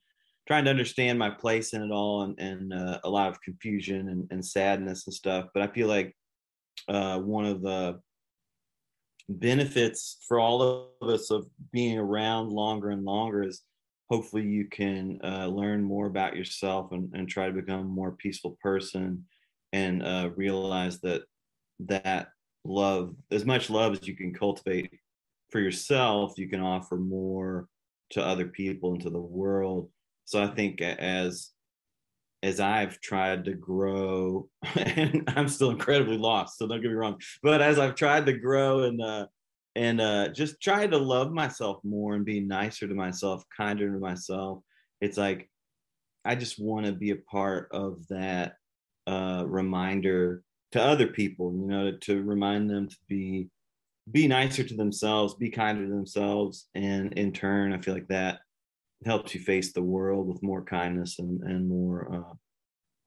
trying 0.47 0.63
to 0.65 0.71
understand 0.71 1.17
my 1.17 1.29
place 1.29 1.73
in 1.73 1.81
it 1.81 1.91
all 1.91 2.21
and, 2.21 2.39
and 2.39 2.73
uh, 2.73 2.99
a 3.03 3.09
lot 3.09 3.29
of 3.29 3.41
confusion 3.41 4.09
and, 4.09 4.27
and, 4.29 4.45
sadness 4.45 5.07
and 5.07 5.13
stuff. 5.13 5.47
But 5.53 5.63
I 5.63 5.67
feel 5.73 5.87
like 5.87 6.15
uh, 6.87 7.19
one 7.19 7.45
of 7.45 7.61
the 7.63 7.99
benefits 9.27 10.17
for 10.27 10.39
all 10.39 10.91
of 11.01 11.09
us 11.09 11.31
of 11.31 11.47
being 11.71 11.97
around 11.97 12.49
longer 12.49 12.91
and 12.91 13.03
longer 13.03 13.43
is 13.43 13.63
hopefully 14.09 14.43
you 14.43 14.65
can 14.65 15.19
uh, 15.23 15.47
learn 15.47 15.83
more 15.83 16.07
about 16.07 16.35
yourself 16.35 16.91
and, 16.91 17.13
and, 17.13 17.27
try 17.27 17.47
to 17.47 17.53
become 17.53 17.79
a 17.79 17.83
more 17.83 18.11
peaceful 18.11 18.57
person 18.61 19.25
and 19.73 20.03
uh, 20.03 20.29
realize 20.35 20.99
that 21.01 21.23
that 21.79 22.29
love 22.63 23.15
as 23.31 23.45
much 23.45 23.69
love 23.69 23.93
as 23.93 24.07
you 24.07 24.15
can 24.15 24.33
cultivate 24.33 24.89
for 25.51 25.59
yourself 25.59 26.33
you 26.37 26.47
can 26.47 26.61
offer 26.61 26.95
more 26.95 27.67
to 28.09 28.23
other 28.23 28.47
people 28.47 28.93
and 28.93 29.01
to 29.01 29.09
the 29.09 29.19
world. 29.19 29.89
So 30.25 30.41
i 30.41 30.47
think 30.47 30.81
as 30.81 31.51
as 32.41 32.59
i've 32.59 32.99
tried 33.01 33.45
to 33.45 33.53
grow 33.53 34.47
and 34.75 35.23
i'm 35.35 35.47
still 35.47 35.69
incredibly 35.71 36.17
lost 36.17 36.57
so 36.57 36.67
don't 36.67 36.81
get 36.81 36.89
me 36.89 36.95
wrong 36.95 37.19
but 37.43 37.61
as 37.61 37.79
i've 37.79 37.95
tried 37.95 38.25
to 38.25 38.33
grow 38.33 38.83
and 38.83 39.01
uh 39.01 39.25
and 39.75 39.99
uh 39.99 40.29
just 40.29 40.61
try 40.61 40.87
to 40.87 40.97
love 40.97 41.31
myself 41.31 41.79
more 41.83 42.15
and 42.15 42.25
be 42.25 42.39
nicer 42.39 42.87
to 42.87 42.95
myself 42.95 43.43
kinder 43.55 43.91
to 43.91 43.99
myself. 43.99 44.59
It's 45.01 45.17
like 45.17 45.49
i 46.23 46.35
just 46.35 46.59
want 46.59 46.85
to 46.85 46.91
be 46.91 47.11
a 47.11 47.15
part 47.15 47.69
of 47.71 48.05
that 48.07 48.53
uh 49.07 49.43
reminder 49.45 50.41
to 50.71 50.81
other 50.81 51.07
people 51.07 51.53
you 51.53 51.67
know 51.67 51.91
to, 51.91 51.97
to 51.97 52.23
remind 52.23 52.69
them 52.69 52.87
to 52.87 52.97
be 53.07 53.49
be 54.11 54.27
nicer 54.27 54.63
to 54.63 54.75
themselves 54.75 55.35
be 55.35 55.49
kinder 55.49 55.83
to 55.83 55.91
themselves 55.91 56.67
and 56.73 57.13
in 57.13 57.31
turn 57.31 57.73
i 57.73 57.77
feel 57.77 57.93
like 57.93 58.07
that 58.07 58.39
helps 59.05 59.33
you 59.33 59.41
face 59.41 59.73
the 59.73 59.81
world 59.81 60.27
with 60.27 60.41
more 60.41 60.63
kindness 60.63 61.19
and 61.19 61.41
and 61.43 61.67
more 61.67 62.13
uh, 62.13 62.33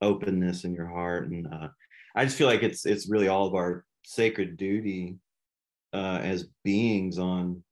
openness 0.01 0.65
in 0.65 0.75
your 0.75 0.87
heart. 0.87 1.29
And 1.29 1.47
uh, 1.47 1.69
i 2.15 2.25
just 2.25 2.37
feel 2.37 2.47
like 2.47 2.63
it's 2.63 2.87
it's 2.87 3.09
really 3.09 3.29
all 3.29 3.47
of 3.47 3.55
our 3.55 3.85
sacred 4.05 4.57
duty 4.57 5.17
uh, 5.93 6.21
as 6.23 6.49
beings 6.65 7.19
on 7.19 7.63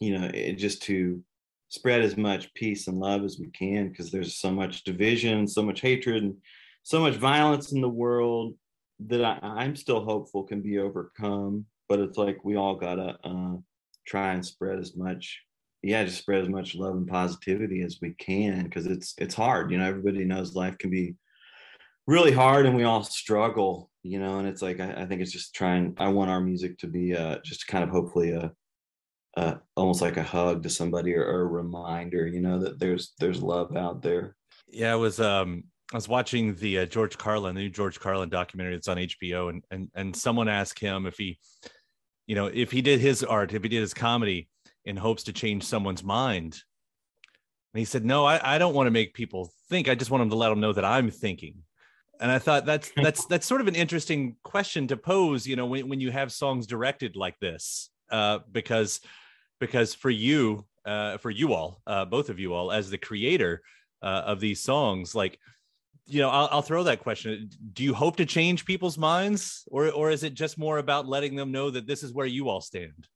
you 0.00 0.18
know 0.18 0.30
it, 0.32 0.54
just 0.54 0.82
to 0.82 1.22
spread 1.68 2.02
as 2.02 2.16
much 2.16 2.52
peace 2.54 2.88
and 2.88 2.98
love 2.98 3.24
as 3.24 3.38
we 3.38 3.48
can 3.48 3.88
because 3.88 4.10
there's 4.10 4.34
so 4.36 4.50
much 4.50 4.84
division 4.84 5.46
so 5.46 5.62
much 5.62 5.80
hatred 5.80 6.22
and 6.22 6.34
so 6.82 7.00
much 7.00 7.14
violence 7.14 7.72
in 7.72 7.80
the 7.80 7.88
world 7.88 8.54
that 9.08 9.24
I, 9.42 9.64
am 9.64 9.76
still 9.76 10.04
hopeful 10.04 10.44
can 10.44 10.60
be 10.60 10.78
overcome. 10.78 11.66
But 11.88 12.00
it's 12.00 12.18
like 12.18 12.44
we 12.44 12.56
all 12.56 12.76
gotta 12.76 13.18
uh, 13.24 13.56
try 14.06 14.32
and 14.32 14.44
spread 14.44 14.78
as 14.78 14.96
much, 14.96 15.40
yeah, 15.82 16.04
just 16.04 16.18
spread 16.18 16.42
as 16.42 16.48
much 16.48 16.74
love 16.74 16.94
and 16.94 17.06
positivity 17.06 17.82
as 17.82 17.98
we 18.00 18.14
can 18.14 18.64
because 18.64 18.86
it's 18.86 19.14
it's 19.18 19.34
hard. 19.34 19.70
You 19.70 19.78
know, 19.78 19.86
everybody 19.86 20.24
knows 20.24 20.54
life 20.54 20.78
can 20.78 20.90
be 20.90 21.16
really 22.06 22.32
hard, 22.32 22.66
and 22.66 22.76
we 22.76 22.84
all 22.84 23.02
struggle. 23.02 23.90
You 24.02 24.18
know, 24.18 24.38
and 24.38 24.48
it's 24.48 24.62
like 24.62 24.80
I, 24.80 25.02
I 25.02 25.06
think 25.06 25.20
it's 25.20 25.32
just 25.32 25.54
trying. 25.54 25.94
I 25.98 26.08
want 26.08 26.30
our 26.30 26.40
music 26.40 26.78
to 26.78 26.86
be 26.86 27.16
uh, 27.16 27.38
just 27.44 27.66
kind 27.66 27.84
of 27.84 27.90
hopefully 27.90 28.32
a, 28.32 28.52
a 29.36 29.60
almost 29.76 30.02
like 30.02 30.16
a 30.16 30.22
hug 30.22 30.62
to 30.64 30.70
somebody 30.70 31.14
or, 31.14 31.24
or 31.24 31.42
a 31.42 31.46
reminder. 31.46 32.26
You 32.26 32.40
know 32.40 32.58
that 32.58 32.78
there's 32.78 33.12
there's 33.18 33.42
love 33.42 33.76
out 33.76 34.02
there. 34.02 34.36
Yeah, 34.68 34.94
it 34.94 34.98
was 34.98 35.20
um 35.20 35.64
I 35.92 35.96
was 35.96 36.08
watching 36.08 36.54
the 36.54 36.80
uh, 36.80 36.86
George 36.86 37.18
Carlin, 37.18 37.54
the 37.54 37.62
new 37.62 37.68
George 37.68 38.00
Carlin 38.00 38.30
documentary 38.30 38.74
that's 38.74 38.88
on 38.88 38.96
HBO, 38.96 39.50
and 39.50 39.62
and 39.70 39.90
and 39.94 40.16
someone 40.16 40.48
asked 40.48 40.78
him 40.78 41.06
if 41.06 41.18
he, 41.18 41.38
you 42.26 42.34
know, 42.34 42.46
if 42.46 42.70
he 42.70 42.80
did 42.80 43.00
his 43.00 43.22
art, 43.22 43.52
if 43.52 43.62
he 43.62 43.68
did 43.68 43.80
his 43.80 43.92
comedy 43.92 44.48
in 44.84 44.96
hopes 44.96 45.24
to 45.24 45.32
change 45.32 45.64
someone's 45.64 46.02
mind, 46.02 46.62
and 47.74 47.78
he 47.78 47.84
said, 47.84 48.06
"No, 48.06 48.24
I, 48.24 48.54
I 48.54 48.58
don't 48.58 48.74
want 48.74 48.86
to 48.86 48.90
make 48.90 49.12
people 49.12 49.52
think. 49.68 49.88
I 49.88 49.94
just 49.94 50.10
want 50.10 50.22
them 50.22 50.30
to 50.30 50.36
let 50.36 50.48
them 50.48 50.60
know 50.60 50.72
that 50.72 50.84
I'm 50.84 51.10
thinking." 51.10 51.62
And 52.22 52.30
I 52.30 52.38
thought 52.38 52.64
that's 52.64 52.90
that's 52.96 53.26
that's 53.26 53.46
sort 53.46 53.60
of 53.60 53.68
an 53.68 53.74
interesting 53.74 54.36
question 54.44 54.86
to 54.88 54.96
pose, 54.96 55.46
you 55.46 55.56
know, 55.56 55.66
when 55.66 55.88
when 55.88 56.00
you 56.00 56.10
have 56.10 56.32
songs 56.32 56.66
directed 56.66 57.16
like 57.16 57.38
this, 57.40 57.90
uh, 58.10 58.38
because 58.50 59.00
because 59.60 59.94
for 59.94 60.10
you, 60.10 60.64
uh, 60.86 61.18
for 61.18 61.30
you 61.30 61.52
all, 61.52 61.82
uh, 61.86 62.04
both 62.04 62.30
of 62.30 62.38
you 62.38 62.54
all, 62.54 62.72
as 62.72 62.88
the 62.88 62.98
creator 62.98 63.62
uh, 64.02 64.22
of 64.24 64.40
these 64.40 64.60
songs, 64.60 65.14
like 65.14 65.38
you 66.06 66.20
know, 66.20 66.30
I'll, 66.30 66.48
I'll, 66.50 66.62
throw 66.62 66.82
that 66.82 66.98
question. 67.00 67.48
Do 67.72 67.84
you 67.84 67.94
hope 67.94 68.16
to 68.16 68.26
change 68.26 68.64
people's 68.64 68.98
minds, 68.98 69.64
or 69.68 69.90
or 69.90 70.10
is 70.10 70.22
it 70.22 70.34
just 70.34 70.58
more 70.58 70.78
about 70.78 71.08
letting 71.08 71.36
them 71.36 71.52
know 71.52 71.70
that 71.70 71.86
this 71.86 72.02
is 72.02 72.12
where 72.12 72.26
you 72.26 72.48
all 72.48 72.60
stand? 72.60 73.08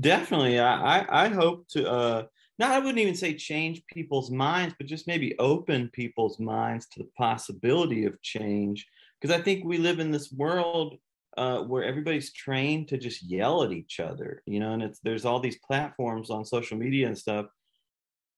Definitely, 0.00 0.58
I 0.58 1.24
I, 1.24 1.28
hope 1.28 1.68
to. 1.68 1.90
uh 1.90 2.22
not 2.58 2.70
I 2.70 2.78
wouldn't 2.78 2.98
even 2.98 3.14
say 3.14 3.34
change 3.34 3.82
people's 3.86 4.30
minds, 4.30 4.74
but 4.78 4.86
just 4.86 5.06
maybe 5.06 5.38
open 5.38 5.90
people's 5.92 6.38
minds 6.38 6.86
to 6.88 7.00
the 7.00 7.08
possibility 7.16 8.04
of 8.04 8.20
change. 8.22 8.86
Because 9.20 9.36
I 9.36 9.42
think 9.42 9.64
we 9.64 9.78
live 9.78 9.98
in 9.98 10.10
this 10.10 10.30
world 10.32 10.96
uh, 11.36 11.60
where 11.60 11.84
everybody's 11.84 12.32
trained 12.32 12.88
to 12.88 12.98
just 12.98 13.22
yell 13.22 13.64
at 13.64 13.72
each 13.72 13.98
other, 13.98 14.42
you 14.46 14.60
know, 14.60 14.72
and 14.72 14.82
it's 14.82 15.00
there's 15.00 15.24
all 15.24 15.40
these 15.40 15.58
platforms 15.66 16.30
on 16.30 16.44
social 16.44 16.78
media 16.78 17.08
and 17.08 17.18
stuff 17.18 17.46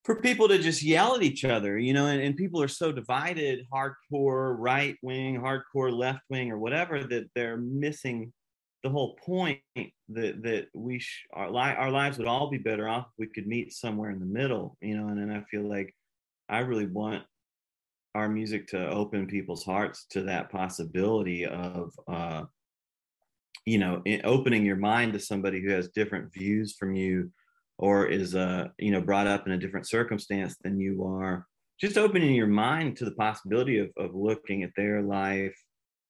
for 0.05 0.21
people 0.23 0.47
to 0.47 0.59
just 0.59 0.85
yell 0.85 1.17
at 1.17 1.23
each 1.23 1.45
other, 1.45 1.77
you 1.77 1.93
know, 1.93 2.07
and, 2.07 2.23
and 2.23 2.37
people 2.37 2.63
are 2.63 2.69
so 2.69 2.93
divided, 2.93 3.67
hardcore 3.75 4.55
right 4.57 4.97
wing, 5.03 5.39
hardcore 5.39 5.93
left 5.93 6.21
wing, 6.31 6.51
or 6.51 6.59
whatever, 6.59 7.03
that 7.03 7.29
they're 7.35 7.57
missing 7.57 8.33
the 8.87 8.93
whole 8.93 9.17
point 9.17 9.59
that 9.75 10.43
that 10.43 10.69
we 10.73 11.01
sh- 11.01 11.27
our, 11.33 11.51
li- 11.51 11.77
our 11.77 11.91
lives 11.91 12.19
would 12.19 12.29
all 12.29 12.49
be 12.49 12.59
better 12.59 12.89
off 12.89 13.07
if 13.07 13.15
we 13.19 13.27
could 13.27 13.49
meet 13.49 13.73
somewhere 13.73 14.11
in 14.11 14.21
the 14.21 14.27
middle, 14.27 14.77
you 14.81 14.97
know. 14.97 15.09
And 15.09 15.19
then 15.19 15.37
I 15.37 15.43
feel 15.51 15.69
like 15.69 15.93
I 16.49 16.61
really 16.61 16.87
want 16.87 17.25
our 18.15 18.29
music 18.29 18.69
to 18.69 18.89
open 18.89 19.27
people's 19.27 19.65
hearts 19.65 20.07
to 20.11 20.23
that 20.23 20.51
possibility 20.51 21.45
of, 21.47 21.91
uh, 22.07 22.45
you 23.65 23.79
know, 23.79 24.03
opening 24.23 24.65
your 24.65 24.77
mind 24.77 25.13
to 25.15 25.19
somebody 25.19 25.61
who 25.61 25.71
has 25.71 25.89
different 25.89 26.33
views 26.33 26.77
from 26.79 26.95
you 26.95 27.33
or 27.79 28.07
is 28.07 28.35
uh 28.35 28.69
you 28.79 28.91
know 28.91 29.03
brought 29.03 29.27
up 29.27 29.47
in 29.47 29.53
a 29.53 29.59
different 29.59 29.87
circumstance 29.87 30.57
than 30.63 30.81
you 30.81 31.05
are 31.05 31.47
just 31.79 31.99
opening 31.99 32.35
your 32.35 32.47
mind 32.47 32.97
to 32.97 33.05
the 33.05 33.11
possibility 33.17 33.79
of, 33.79 33.91
of 33.99 34.15
looking 34.15 34.63
at 34.63 34.71
their 34.77 35.03
life 35.03 35.55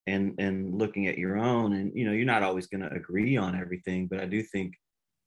and 0.06 0.34
and 0.38 0.78
looking 0.78 1.06
at 1.06 1.18
your 1.18 1.36
own 1.36 1.74
and 1.74 1.92
you 1.94 2.04
know 2.04 2.12
you're 2.12 2.24
not 2.24 2.42
always 2.42 2.66
going 2.66 2.80
to 2.80 2.92
agree 2.94 3.36
on 3.36 3.58
everything 3.58 4.06
but 4.06 4.20
i 4.20 4.24
do 4.24 4.42
think 4.42 4.74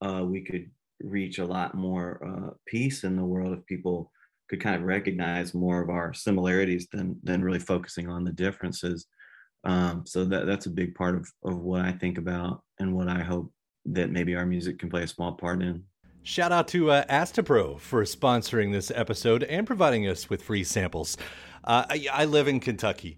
uh, 0.01 0.23
we 0.25 0.41
could 0.41 0.69
reach 1.01 1.39
a 1.39 1.45
lot 1.45 1.75
more 1.75 2.21
uh, 2.25 2.53
peace 2.65 3.03
in 3.03 3.15
the 3.15 3.23
world 3.23 3.57
if 3.57 3.65
people 3.65 4.11
could 4.49 4.61
kind 4.61 4.75
of 4.75 4.83
recognize 4.83 5.53
more 5.53 5.81
of 5.81 5.89
our 5.89 6.13
similarities 6.13 6.87
than 6.91 7.17
than 7.23 7.43
really 7.43 7.59
focusing 7.59 8.09
on 8.09 8.23
the 8.23 8.31
differences 8.31 9.05
um, 9.65 10.03
so 10.05 10.23
that 10.23 10.45
that's 10.45 10.67
a 10.67 10.71
big 10.71 10.95
part 10.95 11.15
of, 11.15 11.29
of 11.43 11.59
what 11.59 11.81
i 11.81 11.91
think 11.91 12.17
about 12.17 12.61
and 12.79 12.93
what 12.93 13.07
i 13.07 13.19
hope 13.19 13.51
that 13.85 14.11
maybe 14.11 14.35
our 14.35 14.45
music 14.45 14.79
can 14.79 14.89
play 14.89 15.03
a 15.03 15.07
small 15.07 15.33
part 15.33 15.61
in 15.61 15.83
Shout 16.21 16.51
out 16.51 16.67
to 16.69 16.91
uh, 16.91 17.05
Astepro 17.05 17.79
for 17.79 18.03
sponsoring 18.03 18.73
this 18.73 18.91
episode 18.93 19.43
and 19.43 19.65
providing 19.65 20.05
us 20.07 20.29
with 20.29 20.43
free 20.43 20.65
samples. 20.65 21.17
Uh, 21.63 21.85
I, 21.89 22.07
I 22.11 22.25
live 22.25 22.47
in 22.47 22.59
Kentucky, 22.59 23.17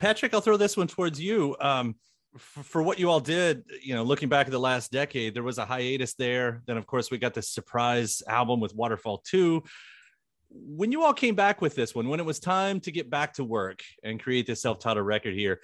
Patrick, 0.00 0.32
I'll 0.32 0.40
throw 0.40 0.56
this 0.56 0.76
one 0.76 0.86
towards 0.86 1.20
you. 1.20 1.56
Um, 1.60 1.96
for, 2.36 2.82
what 2.82 2.98
you 2.98 3.10
all 3.10 3.20
did, 3.20 3.64
you 3.82 3.94
know, 3.94 4.02
looking 4.02 4.28
back 4.28 4.46
at 4.46 4.52
the 4.52 4.58
last 4.58 4.92
decade, 4.92 5.34
there 5.34 5.42
was 5.42 5.58
a 5.58 5.64
hiatus 5.64 6.14
there. 6.14 6.62
Then, 6.66 6.76
of 6.76 6.86
course, 6.86 7.10
we 7.10 7.18
got 7.18 7.34
this 7.34 7.50
surprise 7.50 8.22
album 8.28 8.60
with 8.60 8.74
Waterfall 8.74 9.22
2. 9.26 9.62
When 10.50 10.92
you 10.92 11.02
all 11.02 11.12
came 11.12 11.34
back 11.34 11.60
with 11.60 11.74
this 11.74 11.94
one, 11.94 12.08
when 12.08 12.20
it 12.20 12.26
was 12.26 12.38
time 12.38 12.80
to 12.80 12.92
get 12.92 13.10
back 13.10 13.34
to 13.34 13.44
work 13.44 13.80
and 14.02 14.20
create 14.20 14.46
this 14.46 14.62
self-titled 14.62 15.04
record 15.04 15.34
here, 15.34 15.60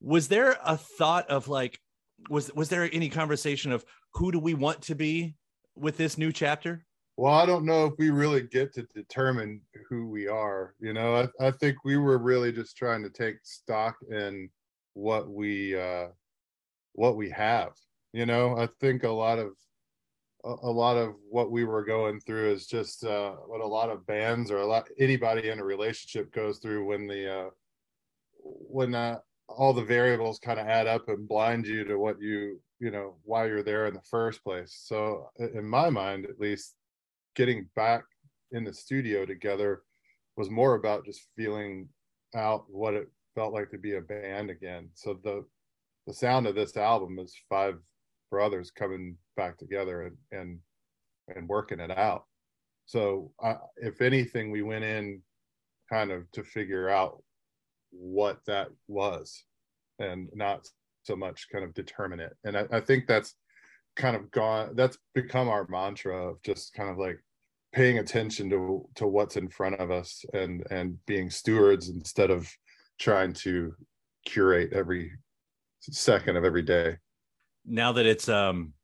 was 0.00 0.28
there 0.28 0.58
a 0.64 0.76
thought 0.76 1.30
of 1.30 1.48
like, 1.48 1.78
was 2.28 2.52
was 2.54 2.68
there 2.68 2.88
any 2.92 3.08
conversation 3.08 3.72
of 3.72 3.84
who 4.14 4.30
do 4.30 4.38
we 4.38 4.54
want 4.54 4.82
to 4.82 4.94
be 4.94 5.34
with 5.74 5.96
this 5.96 6.16
new 6.16 6.32
chapter? 6.32 6.84
Well 7.16 7.34
i 7.34 7.46
don't 7.46 7.64
know 7.64 7.86
if 7.86 7.94
we 7.98 8.10
really 8.10 8.42
get 8.42 8.72
to 8.72 8.82
determine 8.94 9.60
who 9.88 10.06
we 10.08 10.26
are 10.26 10.74
you 10.80 10.92
know? 10.92 11.28
I, 11.40 11.46
I 11.48 11.50
think 11.50 11.84
we 11.84 11.96
were 11.96 12.18
really 12.18 12.52
just 12.52 12.76
trying 12.76 13.02
to 13.02 13.10
take 13.10 13.36
stock 13.42 13.96
in 14.10 14.48
what 14.94 15.28
we 15.28 15.78
uh 15.78 16.06
what 16.92 17.16
we 17.16 17.30
have 17.30 17.72
you 18.14 18.26
know? 18.26 18.56
I 18.56 18.68
think 18.80 19.02
a 19.02 19.10
lot 19.10 19.38
of 19.40 19.50
a, 20.44 20.70
lot 20.70 20.96
of 20.96 21.14
what 21.28 21.50
we 21.50 21.64
were 21.64 21.84
going 21.84 22.20
through 22.20 22.52
is 22.52 22.66
just 22.66 23.04
uh 23.04 23.32
what 23.46 23.60
a 23.60 23.66
lot 23.66 23.90
of 23.90 24.06
bands 24.06 24.50
or 24.50 24.58
a 24.58 24.66
lot 24.66 24.88
anybody 24.98 25.48
in 25.48 25.58
a 25.58 25.64
relationship 25.64 26.32
goes 26.32 26.58
through 26.58 26.86
when 26.86 27.06
the 27.06 27.38
uh 27.38 27.50
when 28.42 28.94
uh 28.94 29.18
all 29.48 29.72
the 29.72 29.82
variables 29.82 30.38
kind 30.38 30.60
of 30.60 30.68
add 30.68 30.86
up 30.86 31.08
and 31.08 31.26
blind 31.26 31.66
you 31.66 31.82
to 31.84 31.96
what 31.96 32.20
you 32.20 32.60
you 32.78 32.90
know 32.90 33.16
why 33.24 33.46
you're 33.46 33.62
there 33.62 33.86
in 33.86 33.94
the 33.94 34.02
first 34.02 34.44
place. 34.44 34.78
So 34.84 35.30
in 35.38 35.66
my 35.66 35.90
mind 35.90 36.26
at 36.26 36.38
least 36.38 36.74
getting 37.34 37.68
back 37.74 38.04
in 38.52 38.64
the 38.64 38.72
studio 38.72 39.26
together 39.26 39.82
was 40.36 40.50
more 40.50 40.74
about 40.74 41.04
just 41.04 41.28
feeling 41.36 41.88
out 42.34 42.64
what 42.68 42.94
it 42.94 43.08
felt 43.34 43.52
like 43.52 43.70
to 43.70 43.78
be 43.78 43.94
a 43.94 44.00
band 44.00 44.50
again. 44.50 44.88
So 44.94 45.18
the 45.22 45.44
the 46.06 46.14
sound 46.14 46.46
of 46.46 46.54
this 46.54 46.76
album 46.76 47.18
is 47.18 47.34
five 47.48 47.78
brothers 48.30 48.70
coming 48.70 49.16
back 49.36 49.58
together 49.58 50.02
and 50.02 50.16
and 50.32 50.58
and 51.34 51.48
working 51.48 51.80
it 51.80 51.90
out. 51.90 52.24
So 52.86 53.32
uh, 53.42 53.54
if 53.76 54.02
anything, 54.02 54.50
we 54.50 54.62
went 54.62 54.84
in 54.84 55.22
kind 55.90 56.10
of 56.10 56.30
to 56.32 56.42
figure 56.42 56.88
out 56.88 57.22
what 57.90 58.40
that 58.46 58.68
was, 58.88 59.44
and 59.98 60.28
not 60.34 60.66
so 61.04 61.16
much 61.16 61.48
kind 61.50 61.64
of 61.64 61.74
determine 61.74 62.20
it. 62.20 62.36
And 62.44 62.56
I, 62.56 62.66
I 62.72 62.80
think 62.80 63.06
that's 63.06 63.34
kind 63.96 64.16
of 64.16 64.30
gone 64.30 64.74
that's 64.74 64.98
become 65.14 65.48
our 65.48 65.66
mantra 65.68 66.30
of 66.30 66.42
just 66.42 66.74
kind 66.74 66.90
of 66.90 66.98
like 66.98 67.18
paying 67.72 67.98
attention 67.98 68.48
to 68.50 68.88
to 68.94 69.06
what's 69.06 69.36
in 69.36 69.48
front 69.48 69.74
of 69.76 69.90
us 69.90 70.24
and 70.32 70.64
and 70.70 70.96
being 71.06 71.28
stewards 71.28 71.88
instead 71.88 72.30
of 72.30 72.48
trying 72.98 73.32
to 73.32 73.74
curate 74.24 74.72
every 74.72 75.12
second 75.80 76.36
of 76.36 76.44
every 76.44 76.62
day. 76.62 76.96
Now 77.66 77.92
that 77.92 78.06
it's 78.06 78.28
um 78.28 78.74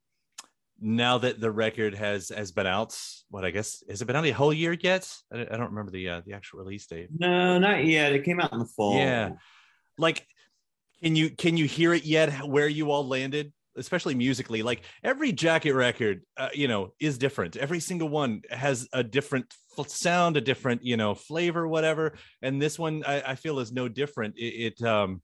now 0.79 1.17
that 1.19 1.39
the 1.39 1.51
record 1.51 1.95
has 1.95 2.29
has 2.29 2.51
been 2.51 2.65
out 2.65 2.97
what 3.29 3.45
i 3.45 3.51
guess 3.51 3.83
has 3.87 4.01
it 4.01 4.05
been 4.05 4.15
out 4.15 4.25
a 4.25 4.31
whole 4.31 4.53
year 4.53 4.73
yet? 4.73 5.09
I, 5.31 5.41
I 5.41 5.57
don't 5.57 5.69
remember 5.69 5.91
the 5.91 6.09
uh, 6.09 6.21
the 6.25 6.33
actual 6.33 6.59
release 6.59 6.85
date. 6.87 7.09
No 7.17 7.57
not 7.59 7.85
yet. 7.85 8.13
It 8.13 8.23
came 8.23 8.39
out 8.39 8.51
in 8.51 8.59
the 8.59 8.65
fall. 8.65 8.97
Yeah. 8.97 9.31
Like 9.97 10.25
can 11.01 11.15
you 11.15 11.29
can 11.29 11.55
you 11.55 11.65
hear 11.65 11.93
it 11.93 12.03
yet 12.03 12.45
where 12.45 12.67
you 12.67 12.91
all 12.91 13.07
landed 13.07 13.53
especially 13.77 14.15
musically 14.15 14.61
like 14.63 14.81
every 15.03 15.31
jacket 15.31 15.73
record 15.73 16.21
uh, 16.37 16.49
you 16.53 16.67
know 16.67 16.93
is 16.99 17.17
different 17.17 17.55
every 17.57 17.79
single 17.79 18.09
one 18.09 18.41
has 18.49 18.87
a 18.93 19.03
different 19.03 19.45
sound 19.87 20.37
a 20.37 20.41
different 20.41 20.83
you 20.83 20.97
know 20.97 21.15
flavor 21.15 21.67
whatever 21.67 22.13
and 22.41 22.61
this 22.61 22.77
one 22.77 23.03
i, 23.07 23.21
I 23.21 23.35
feel 23.35 23.59
is 23.59 23.71
no 23.71 23.87
different 23.87 24.35
it, 24.37 24.75
it 24.79 24.85
um 24.85 25.21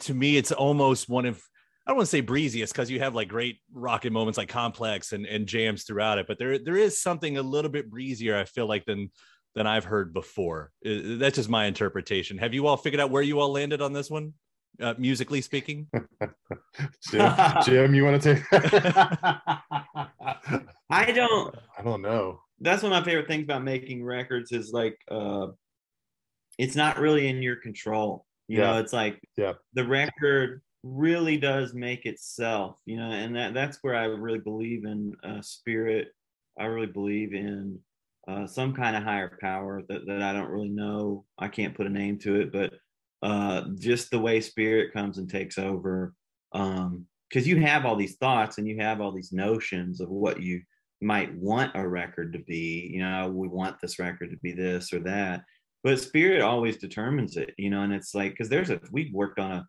to 0.00 0.14
me 0.14 0.36
it's 0.36 0.52
almost 0.52 1.08
one 1.08 1.26
of 1.26 1.42
I 1.86 1.90
don't 1.92 1.96
want 1.96 2.06
to 2.08 2.10
say 2.10 2.20
breeziest 2.20 2.74
because 2.74 2.90
you 2.90 3.00
have 3.00 3.14
like 3.14 3.28
great 3.28 3.60
rocking 3.72 4.12
moments 4.12 4.36
like 4.36 4.50
complex 4.50 5.12
and, 5.12 5.24
and 5.24 5.46
jams 5.46 5.84
throughout 5.84 6.18
it, 6.18 6.26
but 6.26 6.38
there 6.38 6.58
there 6.58 6.76
is 6.76 7.00
something 7.00 7.38
a 7.38 7.42
little 7.42 7.70
bit 7.70 7.88
breezier. 7.88 8.36
I 8.36 8.44
feel 8.44 8.66
like 8.66 8.84
than 8.84 9.10
than 9.54 9.66
I've 9.66 9.84
heard 9.84 10.12
before. 10.12 10.70
That's 10.84 11.36
just 11.36 11.48
my 11.48 11.64
interpretation. 11.64 12.36
Have 12.38 12.52
you 12.52 12.66
all 12.66 12.76
figured 12.76 13.00
out 13.00 13.10
where 13.10 13.22
you 13.22 13.40
all 13.40 13.52
landed 13.52 13.80
on 13.80 13.94
this 13.94 14.10
one? 14.10 14.34
Uh, 14.80 14.94
musically 14.98 15.40
speaking? 15.40 15.88
Jim, 17.10 17.34
Jim, 17.64 17.94
you 17.94 18.04
want 18.04 18.22
to 18.22 18.34
take? 18.34 18.44
I 20.90 21.12
don't. 21.12 21.54
I 21.78 21.82
don't 21.82 22.02
know. 22.02 22.40
That's 22.60 22.82
one 22.82 22.92
of 22.92 22.98
my 22.98 23.04
favorite 23.04 23.28
things 23.28 23.44
about 23.44 23.62
making 23.62 24.02
records 24.04 24.52
is 24.52 24.72
like, 24.72 24.98
uh, 25.10 25.48
it's 26.58 26.74
not 26.74 26.98
really 26.98 27.28
in 27.28 27.42
your 27.42 27.56
control. 27.56 28.24
You 28.48 28.58
yeah. 28.58 28.72
know, 28.72 28.78
it's 28.78 28.92
like 28.92 29.20
yeah. 29.36 29.52
the 29.74 29.86
record 29.86 30.62
really 30.82 31.36
does 31.36 31.74
make 31.74 32.06
itself. 32.06 32.78
You 32.84 32.96
know, 32.96 33.10
and 33.10 33.36
that 33.36 33.54
that's 33.54 33.78
where 33.82 33.94
I 33.94 34.04
really 34.04 34.40
believe 34.40 34.84
in 34.84 35.14
uh, 35.22 35.42
spirit. 35.42 36.08
I 36.58 36.64
really 36.64 36.86
believe 36.86 37.34
in 37.34 37.78
uh, 38.26 38.46
some 38.46 38.74
kind 38.74 38.96
of 38.96 39.02
higher 39.02 39.38
power 39.40 39.82
that, 39.88 40.06
that 40.06 40.22
I 40.22 40.32
don't 40.32 40.50
really 40.50 40.68
know. 40.68 41.24
I 41.38 41.48
can't 41.48 41.74
put 41.74 41.86
a 41.86 41.90
name 41.90 42.18
to 42.20 42.40
it, 42.40 42.52
but 42.52 42.72
uh, 43.22 43.62
just 43.78 44.10
the 44.10 44.18
way 44.18 44.40
spirit 44.40 44.92
comes 44.92 45.18
and 45.18 45.28
takes 45.28 45.58
over. 45.58 46.14
Um, 46.52 47.06
because 47.28 47.46
you 47.46 47.60
have 47.60 47.84
all 47.84 47.96
these 47.96 48.16
thoughts 48.16 48.56
and 48.56 48.66
you 48.66 48.78
have 48.78 49.00
all 49.00 49.12
these 49.12 49.32
notions 49.32 50.00
of 50.00 50.08
what 50.08 50.42
you 50.42 50.62
might 51.00 51.34
want 51.36 51.72
a 51.74 51.86
record 51.86 52.32
to 52.32 52.38
be. 52.40 52.90
You 52.92 53.00
know, 53.00 53.28
we 53.28 53.48
want 53.48 53.80
this 53.80 53.98
record 53.98 54.30
to 54.30 54.36
be 54.38 54.52
this 54.52 54.92
or 54.92 55.00
that. 55.00 55.42
but 55.84 56.00
spirit 56.00 56.40
always 56.42 56.76
determines 56.78 57.36
it, 57.36 57.54
you 57.56 57.70
know. 57.70 57.82
And 57.82 57.92
it's 57.92 58.14
like 58.14 58.32
because 58.32 58.48
there's 58.48 58.70
a 58.70 58.80
we've 58.90 59.12
worked 59.12 59.38
on 59.38 59.52
a 59.52 59.68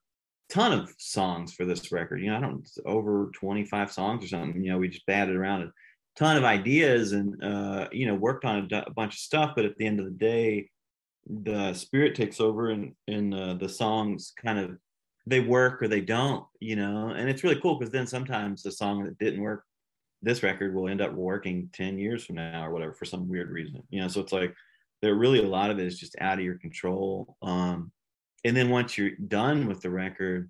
ton 0.49 0.71
of 0.71 0.93
songs 0.97 1.53
for 1.53 1.65
this 1.65 1.91
record. 1.91 2.21
You 2.21 2.31
know, 2.31 2.37
I 2.37 2.41
don't 2.41 2.67
over 2.85 3.31
25 3.35 3.91
songs 3.91 4.23
or 4.23 4.27
something. 4.27 4.63
You 4.63 4.71
know, 4.71 4.77
we 4.79 4.89
just 4.89 5.05
batted 5.05 5.35
around 5.35 5.63
a 5.63 5.71
ton 6.17 6.37
of 6.37 6.43
ideas 6.43 7.11
and 7.11 7.41
uh, 7.43 7.87
you 7.91 8.07
know 8.07 8.15
worked 8.15 8.45
on 8.45 8.67
a, 8.71 8.91
bunch 8.91 9.15
of 9.15 9.19
stuff. 9.19 9.53
But 9.55 9.65
at 9.65 9.77
the 9.77 9.85
end 9.85 9.99
of 9.99 10.05
the 10.05 10.11
day, 10.11 10.69
the 11.27 11.73
spirit 11.73 12.15
takes 12.15 12.39
over 12.39 12.69
and 12.69 12.93
and 13.07 13.33
uh, 13.33 13.53
the 13.55 13.69
songs 13.69 14.33
kind 14.41 14.59
of 14.59 14.77
they 15.25 15.39
work 15.39 15.81
or 15.81 15.87
they 15.87 16.01
don't. 16.01 16.45
You 16.59 16.75
know, 16.75 17.09
and 17.09 17.29
it's 17.29 17.43
really 17.43 17.59
cool 17.59 17.77
because 17.77 17.91
then 17.91 18.07
sometimes 18.07 18.63
the 18.63 18.71
song 18.71 19.03
that 19.03 19.17
didn't 19.17 19.41
work 19.41 19.63
this 20.21 20.43
record 20.43 20.75
will 20.75 20.89
end 20.89 20.99
up 20.99 21.13
working 21.13 21.69
10 21.71 21.97
years 21.97 22.25
from 22.25 22.35
now 22.35 22.65
or 22.65 22.73
whatever 22.73 22.93
for 22.93 23.05
some 23.05 23.29
weird 23.29 23.49
reason. 23.49 23.81
You 23.89 24.01
know, 24.01 24.09
so 24.09 24.19
it's 24.19 24.33
like 24.33 24.53
there 25.01 25.15
really 25.15 25.39
a 25.39 25.47
lot 25.47 25.71
of 25.71 25.79
it 25.79 25.85
is 25.85 25.97
just 25.97 26.17
out 26.19 26.39
of 26.39 26.43
your 26.43 26.57
control. 26.57 27.37
Um, 27.41 27.91
and 28.43 28.55
then 28.55 28.69
once 28.69 28.97
you're 28.97 29.11
done 29.27 29.65
with 29.65 29.81
the 29.81 29.89
record 29.89 30.49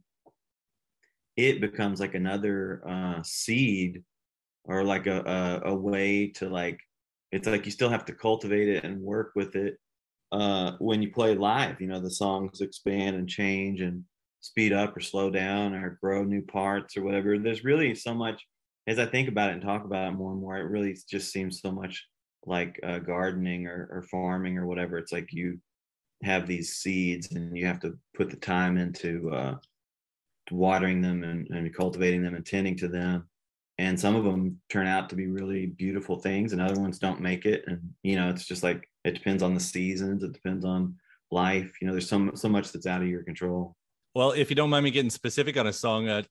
it 1.40 1.62
becomes 1.62 2.02
like 2.02 2.16
another 2.16 2.82
uh, 2.86 3.24
seed 3.24 4.04
or 4.66 4.84
like 4.84 5.08
a, 5.08 5.62
a, 5.66 5.70
a 5.70 5.76
way 5.76 6.28
to 6.28 6.50
like 6.50 6.80
it's 7.32 7.48
like 7.48 7.66
you 7.66 7.72
still 7.72 7.90
have 7.90 8.04
to 8.06 8.14
cultivate 8.14 8.68
it 8.68 8.84
and 8.84 9.02
work 9.02 9.32
with 9.36 9.56
it 9.56 9.80
uh, 10.32 10.74
when 10.80 11.02
you 11.02 11.12
play 11.12 11.36
live 11.36 11.82
you 11.82 11.88
know 11.88 12.00
the 12.00 12.10
songs 12.10 12.62
expand 12.62 13.16
and 13.16 13.28
change 13.28 13.82
and 13.82 14.04
speed 14.42 14.72
up 14.72 14.96
or 14.96 15.02
slow 15.02 15.30
down 15.30 15.74
or 15.74 15.98
grow 16.02 16.24
new 16.24 16.42
parts 16.42 16.96
or 16.96 17.04
whatever. 17.04 17.38
There's 17.38 17.64
really 17.64 17.94
so 17.96 18.14
much 18.14 18.46
as 18.88 18.98
i 18.98 19.06
think 19.06 19.28
about 19.28 19.50
it 19.50 19.54
and 19.54 19.62
talk 19.62 19.84
about 19.84 20.08
it 20.08 20.16
more 20.16 20.32
and 20.32 20.42
more 20.42 20.58
it 20.58 20.64
really 20.64 20.98
just 21.10 21.32
seems 21.32 21.62
so 21.62 21.72
much 21.72 22.08
like 22.46 22.80
uh, 22.84 23.00
gardening 23.00 23.68
or, 23.68 23.90
or 23.92 24.02
farming 24.04 24.58
or 24.58 24.66
whatever. 24.66 24.98
It's 24.98 25.12
like 25.12 25.32
you 25.32 25.60
have 26.24 26.48
these 26.48 26.74
seeds 26.74 27.32
and 27.32 27.56
you 27.56 27.66
have 27.66 27.80
to 27.82 27.98
put 28.16 28.30
the 28.30 28.38
time 28.38 28.78
into 28.78 29.30
uh, 29.32 29.56
watering 30.52 31.02
them 31.02 31.24
and, 31.24 31.48
and 31.50 31.76
cultivating 31.76 32.24
them 32.24 32.36
and 32.36 32.46
tending 32.46 32.78
to 32.78 32.88
them. 32.88 33.28
And 33.78 33.98
some 33.98 34.16
of 34.16 34.26
them 34.26 34.60
turn 34.70 34.88
out 34.88 35.10
to 35.10 35.16
be 35.16 35.28
really 35.28 35.68
beautiful 35.68 36.20
things 36.20 36.52
and 36.52 36.62
other 36.62 36.80
ones 36.82 37.00
don't 37.00 37.22
make 37.22 37.46
it. 37.46 37.64
And 37.68 37.94
you 38.04 38.16
know 38.16 38.30
it's 38.30 38.46
just 38.46 38.64
like 38.64 38.90
it 39.04 39.14
depends 39.14 39.44
on 39.44 39.54
the 39.54 39.60
seasons 39.60 40.24
it 40.24 40.34
depends 40.34 40.66
on 40.66 40.96
life 41.32 41.72
you 41.82 41.88
know 41.88 41.94
there's 41.94 42.10
so, 42.10 42.32
so 42.34 42.50
much 42.50 42.72
that's 42.72 42.88
out 42.88 43.02
of 43.02 43.08
your 43.08 43.24
control 43.24 43.76
well 44.16 44.32
if 44.32 44.50
you 44.50 44.56
don't 44.56 44.70
mind 44.70 44.84
me 44.84 44.92
getting 44.92 45.10
specific 45.10 45.58
on 45.58 45.68
a 45.68 45.74
song 45.74 46.08
uh, 46.08 46.22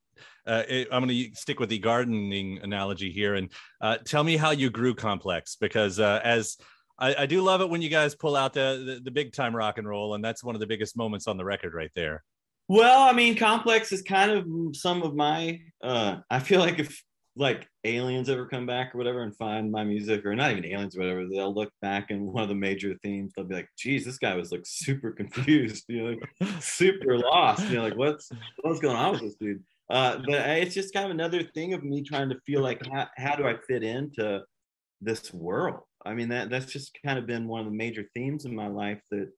uh, 0.46 0.62
i'm 0.92 1.04
going 1.04 1.09
to 1.09 1.31
stick 1.35 1.61
with 1.61 1.68
the 1.68 1.78
gardening 1.78 2.59
analogy 2.62 3.11
here 3.11 3.35
and 3.35 3.50
uh, 3.81 3.96
tell 4.04 4.24
me 4.24 4.37
how 4.37 4.50
you 4.50 4.70
grew 4.70 4.94
complex 4.94 5.57
because 5.57 5.98
uh, 6.00 6.20
as 6.24 6.57
I, 6.98 7.14
I, 7.14 7.26
do 7.26 7.42
love 7.42 7.61
it 7.61 7.70
when 7.70 7.81
you 7.81 7.88
guys 7.88 8.14
pull 8.14 8.35
out 8.35 8.52
the, 8.52 8.83
the, 8.85 9.00
the 9.04 9.11
big 9.11 9.33
time 9.33 9.54
rock 9.54 9.78
and 9.78 9.88
roll, 9.88 10.14
and 10.14 10.24
that's 10.24 10.42
one 10.42 10.57
of 10.57 10.61
the 10.61 10.66
biggest 10.66 10.96
moments 10.96 11.28
on 11.28 11.37
the 11.37 11.44
record 11.44 11.72
right 11.72 11.92
there. 11.94 12.24
Well, 12.66 13.09
I 13.09 13.12
mean, 13.12 13.37
complex 13.37 13.92
is 13.92 14.02
kind 14.02 14.31
of 14.31 14.76
some 14.76 15.02
of 15.02 15.14
my. 15.14 15.61
uh 15.83 16.16
I 16.28 16.40
feel 16.40 16.61
like 16.61 16.78
if 16.78 17.02
like 17.38 17.68
aliens 17.85 18.29
ever 18.29 18.46
come 18.46 18.66
back 18.66 18.94
or 18.94 18.98
whatever 18.98 19.22
and 19.22 19.37
find 19.37 19.70
my 19.70 19.85
music, 19.85 20.27
or 20.27 20.35
not 20.35 20.51
even 20.51 20.64
aliens 20.64 20.96
or 20.96 21.01
whatever, 21.01 21.27
they'll 21.27 21.55
look 21.55 21.72
back 21.81 22.11
and 22.11 22.27
one 22.27 22.42
of 22.42 22.48
the 22.48 22.55
major 22.55 22.94
themes, 23.03 23.33
they'll 23.35 23.46
be 23.46 23.55
like, 23.55 23.68
"Geez, 23.79 24.05
this 24.05 24.18
guy 24.18 24.35
was 24.35 24.53
like 24.53 24.64
super 24.64 25.12
confused, 25.20 25.85
you 25.88 26.03
know, 26.03 26.11
like, 26.11 26.62
super 26.62 27.18
lost, 27.18 27.68
you 27.68 27.77
know, 27.77 27.83
like 27.83 27.96
what's 27.96 28.31
what's 28.62 28.81
going 28.81 28.96
on 28.96 29.12
with 29.12 29.20
this 29.22 29.37
dude." 29.40 29.62
Uh, 29.90 30.18
but 30.27 30.35
it's 30.59 30.74
just 30.74 30.92
kind 30.92 31.07
of 31.07 31.12
another 31.12 31.42
thing 31.42 31.72
of 31.72 31.83
me 31.83 32.03
trying 32.03 32.29
to 32.29 32.38
feel 32.44 32.61
like 32.61 32.85
how, 32.92 33.09
how 33.16 33.37
do 33.37 33.46
I 33.46 33.57
fit 33.66 33.83
into 33.83 34.42
this 35.01 35.33
world? 35.33 35.81
I 36.05 36.14
mean, 36.14 36.29
that 36.29 36.51
that's 36.51 36.72
just 36.72 36.98
kind 37.05 37.18
of 37.18 37.27
been 37.27 37.48
one 37.48 37.61
of 37.61 37.66
the 37.66 37.77
major 37.77 38.05
themes 38.14 38.44
in 38.44 38.55
my 38.55 38.68
life 38.68 39.01
that 39.11 39.31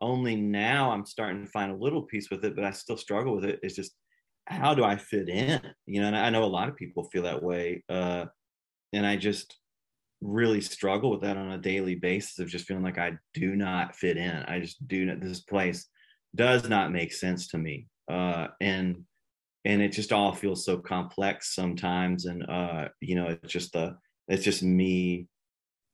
only 0.00 0.36
now 0.36 0.90
I'm 0.92 1.04
starting 1.04 1.44
to 1.44 1.50
find 1.50 1.72
a 1.72 1.76
little 1.76 2.02
peace 2.02 2.30
with 2.30 2.44
it, 2.44 2.54
but 2.54 2.64
I 2.64 2.70
still 2.70 2.96
struggle 2.96 3.34
with 3.34 3.44
it. 3.44 3.60
It's 3.62 3.74
just 3.74 3.92
how 4.48 4.74
do 4.74 4.84
I 4.84 4.96
fit 4.96 5.28
in? 5.28 5.60
You 5.86 6.00
know, 6.00 6.08
and 6.08 6.16
I 6.16 6.30
know 6.30 6.44
a 6.44 6.46
lot 6.46 6.68
of 6.68 6.76
people 6.76 7.04
feel 7.04 7.22
that 7.24 7.42
way. 7.42 7.84
Uh, 7.88 8.26
and 8.92 9.06
I 9.06 9.16
just 9.16 9.56
really 10.20 10.60
struggle 10.60 11.10
with 11.10 11.20
that 11.20 11.36
on 11.36 11.52
a 11.52 11.58
daily 11.58 11.94
basis 11.94 12.38
of 12.38 12.48
just 12.48 12.66
feeling 12.66 12.82
like 12.82 12.98
I 12.98 13.12
do 13.34 13.54
not 13.54 13.94
fit 13.94 14.16
in. 14.16 14.36
I 14.48 14.58
just 14.60 14.86
do 14.88 15.04
not, 15.04 15.20
this 15.20 15.40
place 15.40 15.86
does 16.34 16.68
not 16.68 16.92
make 16.92 17.12
sense 17.12 17.48
to 17.48 17.58
me. 17.58 17.86
Uh, 18.10 18.48
and, 18.60 19.04
and 19.64 19.82
it 19.82 19.92
just 19.92 20.12
all 20.12 20.32
feels 20.32 20.64
so 20.64 20.78
complex 20.78 21.54
sometimes. 21.54 22.24
And, 22.24 22.48
uh, 22.48 22.88
you 23.00 23.14
know, 23.14 23.28
it's 23.28 23.52
just 23.52 23.72
the, 23.72 23.96
it's 24.28 24.44
just 24.44 24.62
me 24.62 25.26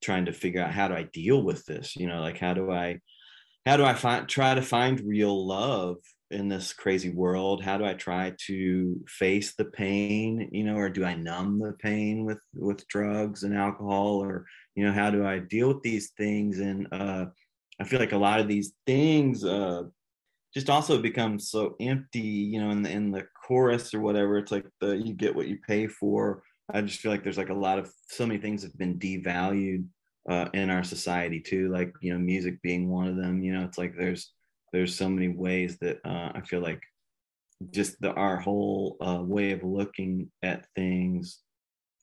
trying 0.03 0.27
to 0.27 0.33
figure 0.33 0.63
out 0.63 0.73
how 0.73 0.87
do 0.87 0.95
I 0.95 1.05
deal 1.13 1.43
with 1.43 1.65
this? 1.65 1.97
You 1.97 2.07
know, 2.07 2.21
like 2.21 2.39
how 2.39 2.55
do 2.55 2.71
I 2.71 3.01
how 3.67 3.77
do 3.79 3.85
I 3.85 3.95
find 3.95 4.29
try 4.29 4.55
to 4.55 4.63
find 4.63 5.01
real 5.01 5.47
love 5.47 5.97
in 6.31 6.49
this 6.49 6.73
crazy 6.73 7.11
world? 7.11 7.63
How 7.63 7.79
do 7.79 7.85
I 7.85 7.95
try 7.95 8.35
to 8.47 9.01
face 9.07 9.55
the 9.55 9.67
pain, 9.67 10.49
you 10.53 10.65
know, 10.65 10.77
or 10.77 10.89
do 10.89 11.05
I 11.05 11.15
numb 11.15 11.59
the 11.59 11.73
pain 11.73 12.25
with 12.25 12.41
with 12.55 12.87
drugs 12.89 13.43
and 13.45 13.55
alcohol 13.55 14.23
or 14.23 14.47
you 14.75 14.85
know, 14.85 14.93
how 14.93 15.11
do 15.11 15.25
I 15.27 15.39
deal 15.39 15.69
with 15.69 15.83
these 15.83 16.11
things 16.17 16.59
and 16.59 16.89
uh 16.93 17.27
I 17.81 17.85
feel 17.85 18.01
like 18.01 18.13
a 18.13 18.19
lot 18.19 18.41
of 18.41 18.49
these 18.49 18.73
things 18.87 19.45
uh 19.45 19.85
just 20.55 20.71
also 20.71 21.01
become 21.03 21.39
so 21.39 21.75
empty, 21.81 22.21
you 22.21 22.61
know, 22.61 22.71
in 22.71 22.83
the 22.83 22.91
in 22.91 23.11
the 23.11 23.27
chorus 23.47 23.93
or 23.95 24.01
whatever. 24.01 24.39
It's 24.39 24.53
like 24.53 24.67
the 24.81 24.97
you 24.97 25.13
get 25.15 25.35
what 25.35 25.49
you 25.49 25.59
pay 25.67 25.87
for. 25.87 26.43
I 26.73 26.81
just 26.81 27.01
feel 27.01 27.11
like 27.13 27.23
there's 27.23 27.39
like 27.39 27.51
a 27.51 27.55
lot 27.55 27.79
of 27.79 27.93
so 28.09 28.27
many 28.27 28.41
things 28.41 28.63
have 28.63 28.77
been 28.79 28.99
devalued 28.99 29.87
uh, 30.29 30.49
in 30.55 30.71
our 30.71 30.83
society 30.83 31.41
too 31.41 31.71
like 31.71 31.93
you 32.01 32.13
know 32.13 32.19
music 32.19 32.63
being 32.63 32.89
one 32.89 33.07
of 33.07 33.17
them 33.17 33.43
you 33.43 33.53
know 33.53 33.65
it's 33.65 33.77
like 33.77 33.95
there's 33.97 34.33
there's 34.75 34.97
so 34.97 35.09
many 35.09 35.29
ways 35.29 35.79
that 35.81 35.99
uh, 36.05 36.31
i 36.35 36.41
feel 36.41 36.61
like 36.61 36.81
just 37.71 37.99
the 38.01 38.13
our 38.13 38.37
whole 38.37 38.97
uh, 39.01 39.23
way 39.23 39.53
of 39.53 39.63
looking 39.63 40.31
at 40.43 40.67
things 40.75 41.41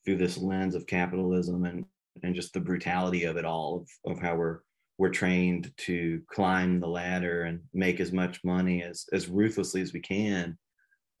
through 0.04 0.16
this 0.16 0.38
lens 0.38 0.74
of 0.74 0.86
capitalism 0.86 1.64
and 1.64 1.84
and 2.22 2.34
just 2.34 2.52
the 2.52 2.60
brutality 2.60 3.24
of 3.24 3.36
it 3.36 3.44
all 3.44 3.86
of, 4.04 4.12
of 4.12 4.20
how 4.20 4.34
we're 4.34 4.60
we're 4.98 5.10
trained 5.10 5.72
to 5.76 6.20
climb 6.30 6.80
the 6.80 6.86
ladder 6.86 7.44
and 7.44 7.60
make 7.72 8.00
as 8.00 8.12
much 8.12 8.40
money 8.44 8.82
as 8.82 9.06
as 9.12 9.28
ruthlessly 9.28 9.80
as 9.80 9.92
we 9.92 10.00
can 10.00 10.56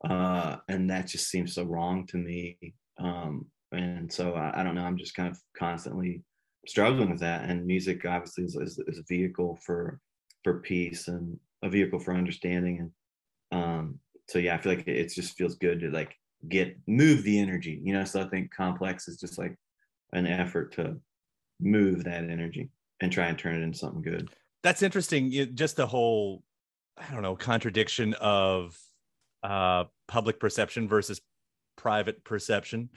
uh, 0.08 0.56
and 0.68 0.90
that 0.90 1.06
just 1.06 1.30
seems 1.30 1.54
so 1.54 1.64
wrong 1.64 2.06
to 2.08 2.16
me. 2.16 2.58
Um, 2.98 3.46
and 3.70 4.12
so 4.12 4.34
I, 4.34 4.60
I, 4.60 4.62
don't 4.62 4.74
know 4.74 4.84
i'm 4.84 4.98
just 4.98 5.14
kind 5.14 5.30
of 5.30 5.38
constantly 5.56 6.22
struggling 6.68 7.10
with 7.10 7.20
that. 7.20 7.48
And 7.48 7.66
music 7.66 8.04
obviously 8.04 8.44
is, 8.44 8.54
is, 8.56 8.78
is, 8.86 8.98
a 8.98 9.04
vehicle 9.08 9.58
for 9.64 9.98
for 10.44 10.60
peace 10.60 11.08
and 11.08 11.38
a 11.62 11.68
vehicle 11.68 11.98
for 11.98 12.14
understanding. 12.14 12.78
And 12.80 12.90
um 13.52 13.98
so 14.28 14.38
yeah 14.38 14.54
i 14.54 14.58
feel 14.58 14.74
like 14.74 14.86
it, 14.86 15.12
just 15.14 15.36
feels 15.36 15.56
good 15.56 15.80
to 15.80 15.90
like 15.90 16.16
get 16.48 16.76
move 16.86 17.22
the 17.22 17.38
energy 17.38 17.80
you 17.84 17.92
know? 17.92 18.04
So 18.04 18.22
i 18.22 18.28
think 18.28 18.50
complex 18.50 19.06
is 19.08 19.18
just 19.18 19.38
like 19.38 19.56
an 20.12 20.26
effort 20.26 20.72
to 20.74 20.96
move 21.60 22.04
that 22.04 22.24
energy 22.24 22.70
and 23.00 23.12
try 23.12 23.26
and 23.26 23.38
turn 23.38 23.56
it 23.56 23.62
into 23.62 23.78
something 23.78 24.02
good. 24.02 24.28
That's 24.62 24.82
interesting. 24.82 25.54
Just 25.54 25.76
the 25.76 25.86
whole 25.86 26.42
i 26.98 27.12
don't 27.12 27.22
know 27.22 27.36
contradiction 27.36 28.14
of 28.14 28.78
uh 29.42 29.84
public 30.08 30.38
perception 30.40 30.88
versus 30.88 31.20
private 31.76 32.24
perception. 32.24 32.90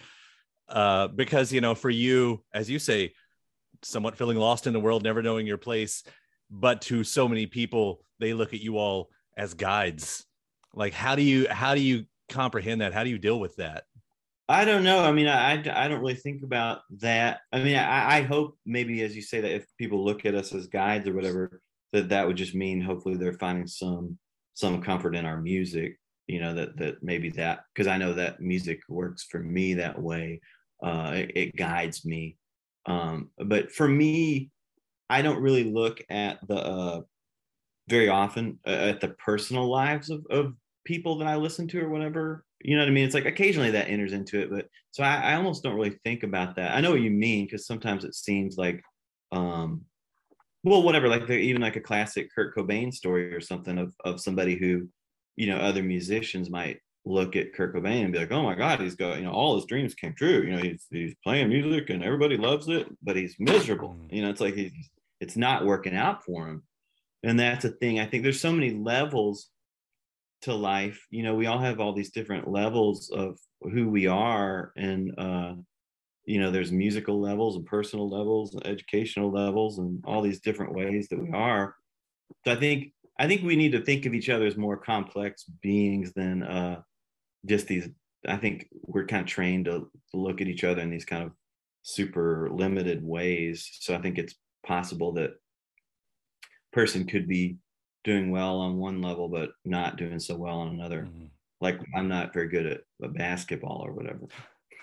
Uh 0.68 1.08
because 1.08 1.52
you 1.52 1.62
know 1.62 1.76
for 1.76 1.90
you 1.90 2.44
as 2.54 2.70
you 2.70 2.80
say 2.80 3.14
somewhat 3.84 4.18
feeling 4.18 4.38
lost 4.38 4.68
in 4.68 4.74
the 4.74 4.80
world, 4.80 5.04
never 5.04 5.22
knowing 5.22 5.46
your 5.46 5.58
place. 5.58 6.04
But 6.50 6.82
to 6.84 7.04
so 7.04 7.28
many 7.28 7.46
people, 7.48 8.02
they 8.20 8.34
look 8.34 8.54
at 8.54 8.62
you 8.62 8.78
all 8.78 9.10
as 9.38 9.54
guides. 9.54 10.26
Like, 10.74 10.94
how 10.94 11.16
do 11.16 11.22
you 11.22 11.48
how 11.50 11.76
do 11.76 11.82
you 11.82 12.06
comprehend 12.30 12.82
that? 12.82 12.94
How 12.94 13.04
do 13.04 13.10
you 13.10 13.18
deal 13.18 13.40
with 13.40 13.56
that? 13.58 13.86
I 14.48 14.64
don't 14.64 14.84
know. 14.84 15.04
I 15.04 15.12
mean, 15.12 15.28
I, 15.28 15.54
I 15.54 15.88
don't 15.88 16.02
really 16.02 16.14
think 16.14 16.44
about 16.44 16.82
that. 17.00 17.40
I 17.52 17.64
mean, 17.64 17.76
I, 17.76 18.18
I 18.18 18.22
hope 18.22 18.60
maybe, 18.64 19.02
as 19.02 19.16
you 19.16 19.24
say, 19.24 19.42
that 19.42 19.56
if 19.56 19.66
people 19.80 20.06
look 20.06 20.24
at 20.24 20.36
us 20.36 20.54
as 20.54 20.68
guides 20.68 21.08
or 21.08 21.14
whatever, 21.14 21.62
that 21.94 22.10
that 22.10 22.28
would 22.28 22.38
just 22.38 22.54
mean 22.54 22.80
hopefully 22.80 23.16
they're 23.16 23.34
finding 23.34 23.68
some 23.68 24.18
some 24.54 24.82
comfort 24.82 25.16
in 25.16 25.26
our 25.26 25.42
music. 25.42 26.00
You 26.28 26.42
know 26.42 26.54
that 26.54 26.78
that 26.78 27.04
maybe 27.04 27.30
that 27.32 27.62
because 27.74 27.88
I 27.88 27.98
know 27.98 28.14
that 28.14 28.40
music 28.40 28.82
works 28.88 29.24
for 29.24 29.40
me 29.40 29.76
that 29.76 30.00
way. 30.00 30.42
Uh, 30.84 31.12
it, 31.16 31.32
it 31.36 31.56
guides 31.56 32.06
me 32.06 32.38
um, 32.86 33.30
but 33.38 33.72
for 33.72 33.88
me, 33.88 34.52
I 35.10 35.22
don't 35.22 35.42
really 35.42 35.64
look 35.64 36.02
at 36.10 36.40
the 36.48 36.56
uh, 36.56 37.02
very 37.90 38.10
often 38.10 38.60
uh, 38.66 38.72
at 38.72 39.02
the 39.02 39.10
personal 39.10 39.70
lives 39.70 40.10
of, 40.10 40.26
of 40.30 40.54
people 40.86 41.18
that 41.18 41.28
I 41.28 41.36
listen 41.36 41.68
to 41.70 41.82
or 41.82 41.90
whatever. 41.90 42.46
You 42.62 42.76
know 42.76 42.82
what 42.82 42.90
I 42.90 42.92
mean? 42.92 43.06
It's 43.06 43.14
like 43.14 43.26
occasionally 43.26 43.72
that 43.72 43.90
enters 43.90 44.14
into 44.14 44.40
it, 44.42 44.50
but 44.50 44.68
so 44.92 45.04
I, 45.04 45.18
I 45.18 45.36
almost 45.36 45.62
don't 45.62 45.76
really 45.76 46.00
think 46.04 46.24
about 46.24 46.56
that. 46.56 46.76
I 46.76 46.82
know 46.82 46.92
what 46.92 47.02
you 47.02 47.12
mean 47.12 47.46
because 47.46 47.68
sometimes 47.68 48.06
it 48.06 48.16
seems 48.16 48.58
like, 48.58 48.82
um, 49.32 49.82
well, 50.64 50.82
whatever, 50.82 51.08
like 51.08 51.30
even 51.30 51.62
like 51.62 51.76
a 51.76 51.82
classic 51.82 52.30
Kurt 52.34 52.56
Cobain 52.56 52.92
story 52.92 53.34
or 53.36 53.42
something 53.42 53.78
of 53.78 53.94
of 54.04 54.22
somebody 54.22 54.56
who, 54.56 54.88
you 55.36 55.48
know, 55.48 55.58
other 55.58 55.84
musicians 55.84 56.50
might 56.50 56.80
look 57.06 57.36
at 57.36 57.54
Kurt 57.54 57.76
Cobain 57.76 58.06
and 58.06 58.14
be 58.14 58.20
like, 58.20 58.32
oh 58.32 58.42
my 58.42 58.56
God, 58.56 58.80
he's 58.80 58.96
got, 58.96 59.18
you 59.18 59.24
know, 59.24 59.32
all 59.32 59.56
his 59.56 59.66
dreams 59.66 59.94
came 59.94 60.16
true. 60.16 60.42
You 60.42 60.56
know, 60.56 60.64
he's 60.64 60.88
he's 60.90 61.16
playing 61.24 61.50
music 61.50 61.90
and 61.92 62.04
everybody 62.04 62.38
loves 62.38 62.68
it, 62.68 62.88
but 63.04 63.16
he's 63.16 63.36
miserable. 63.38 63.90
Mm. 63.90 64.14
You 64.14 64.22
know, 64.24 64.30
it's 64.30 64.42
like 64.42 64.56
he's 64.56 64.72
it's 65.20 65.38
not 65.38 65.66
working 65.66 65.96
out 65.96 66.24
for 66.24 66.48
him. 66.48 66.64
and 67.24 67.40
that's 67.40 67.66
a 67.66 67.70
thing. 67.70 68.00
I 68.00 68.06
think 68.06 68.24
there's 68.24 68.40
so 68.40 68.52
many 68.52 68.72
levels 68.72 69.50
to 70.42 70.54
life. 70.54 71.06
You 71.10 71.24
know, 71.24 71.36
we 71.36 71.48
all 71.48 71.60
have 71.60 71.80
all 71.80 71.94
these 71.94 72.12
different 72.12 72.50
levels 72.50 73.10
of 73.10 73.40
who 73.62 73.90
we 73.90 74.08
are, 74.08 74.72
and 74.78 75.18
uh, 75.18 75.54
you 76.26 76.40
know, 76.40 76.52
there's 76.52 76.72
musical 76.72 77.20
levels 77.20 77.56
and 77.56 77.66
personal 77.66 78.10
levels 78.10 78.54
and 78.54 78.66
educational 78.66 79.32
levels 79.32 79.80
and 79.80 80.04
all 80.06 80.22
these 80.22 80.40
different 80.40 80.74
ways 80.74 81.08
that 81.10 81.22
we 81.22 81.32
are. 81.32 81.76
So 82.46 82.52
I 82.52 82.56
think 82.56 82.94
I 83.18 83.28
think 83.28 83.44
we 83.44 83.56
need 83.56 83.72
to 83.72 83.82
think 83.82 84.06
of 84.06 84.14
each 84.14 84.30
other 84.30 84.46
as 84.46 84.58
more 84.58 84.78
complex 84.78 85.44
beings 85.62 86.12
than 86.14 86.44
uh, 86.44 86.82
just 87.46 87.68
these. 87.68 87.88
I 88.28 88.38
think 88.38 88.68
we're 88.72 89.06
kind 89.06 89.22
of 89.22 89.28
trained 89.28 89.66
to, 89.66 89.90
to 90.12 90.18
look 90.18 90.42
at 90.42 90.48
each 90.48 90.64
other 90.64 90.82
in 90.82 90.90
these 90.90 91.06
kind 91.06 91.24
of 91.24 91.32
super 91.84 92.50
limited 92.52 93.04
ways. 93.04 93.70
So 93.80 93.96
I 93.96 94.02
think 94.02 94.18
it's 94.18 94.36
possible 94.66 95.14
that 95.14 95.32
person 96.74 97.06
could 97.06 97.28
be 97.28 97.58
doing 98.04 98.32
well 98.32 98.60
on 98.60 98.78
one 98.78 99.02
level 99.02 99.28
but 99.28 99.52
not 99.64 99.98
doing 99.98 100.20
so 100.20 100.36
well 100.36 100.60
on 100.60 100.70
another. 100.70 101.02
Mm-hmm. 101.02 101.26
Like 101.62 101.80
I'm 101.96 102.08
not 102.08 102.34
very 102.34 102.50
good 102.50 102.66
at, 102.66 102.82
basketball 103.14 103.84
or 103.86 103.92
whatever. 103.92 104.22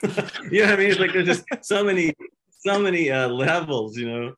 you 0.50 0.60
know 0.60 0.66
what 0.66 0.74
I 0.74 0.76
mean? 0.76 0.90
It's 0.90 0.98
like 0.98 1.12
there's 1.12 1.26
just 1.26 1.44
so 1.62 1.84
many, 1.84 2.12
so 2.50 2.78
many 2.78 3.10
uh, 3.10 3.28
levels, 3.28 3.96
you 3.96 4.10
know, 4.10 4.34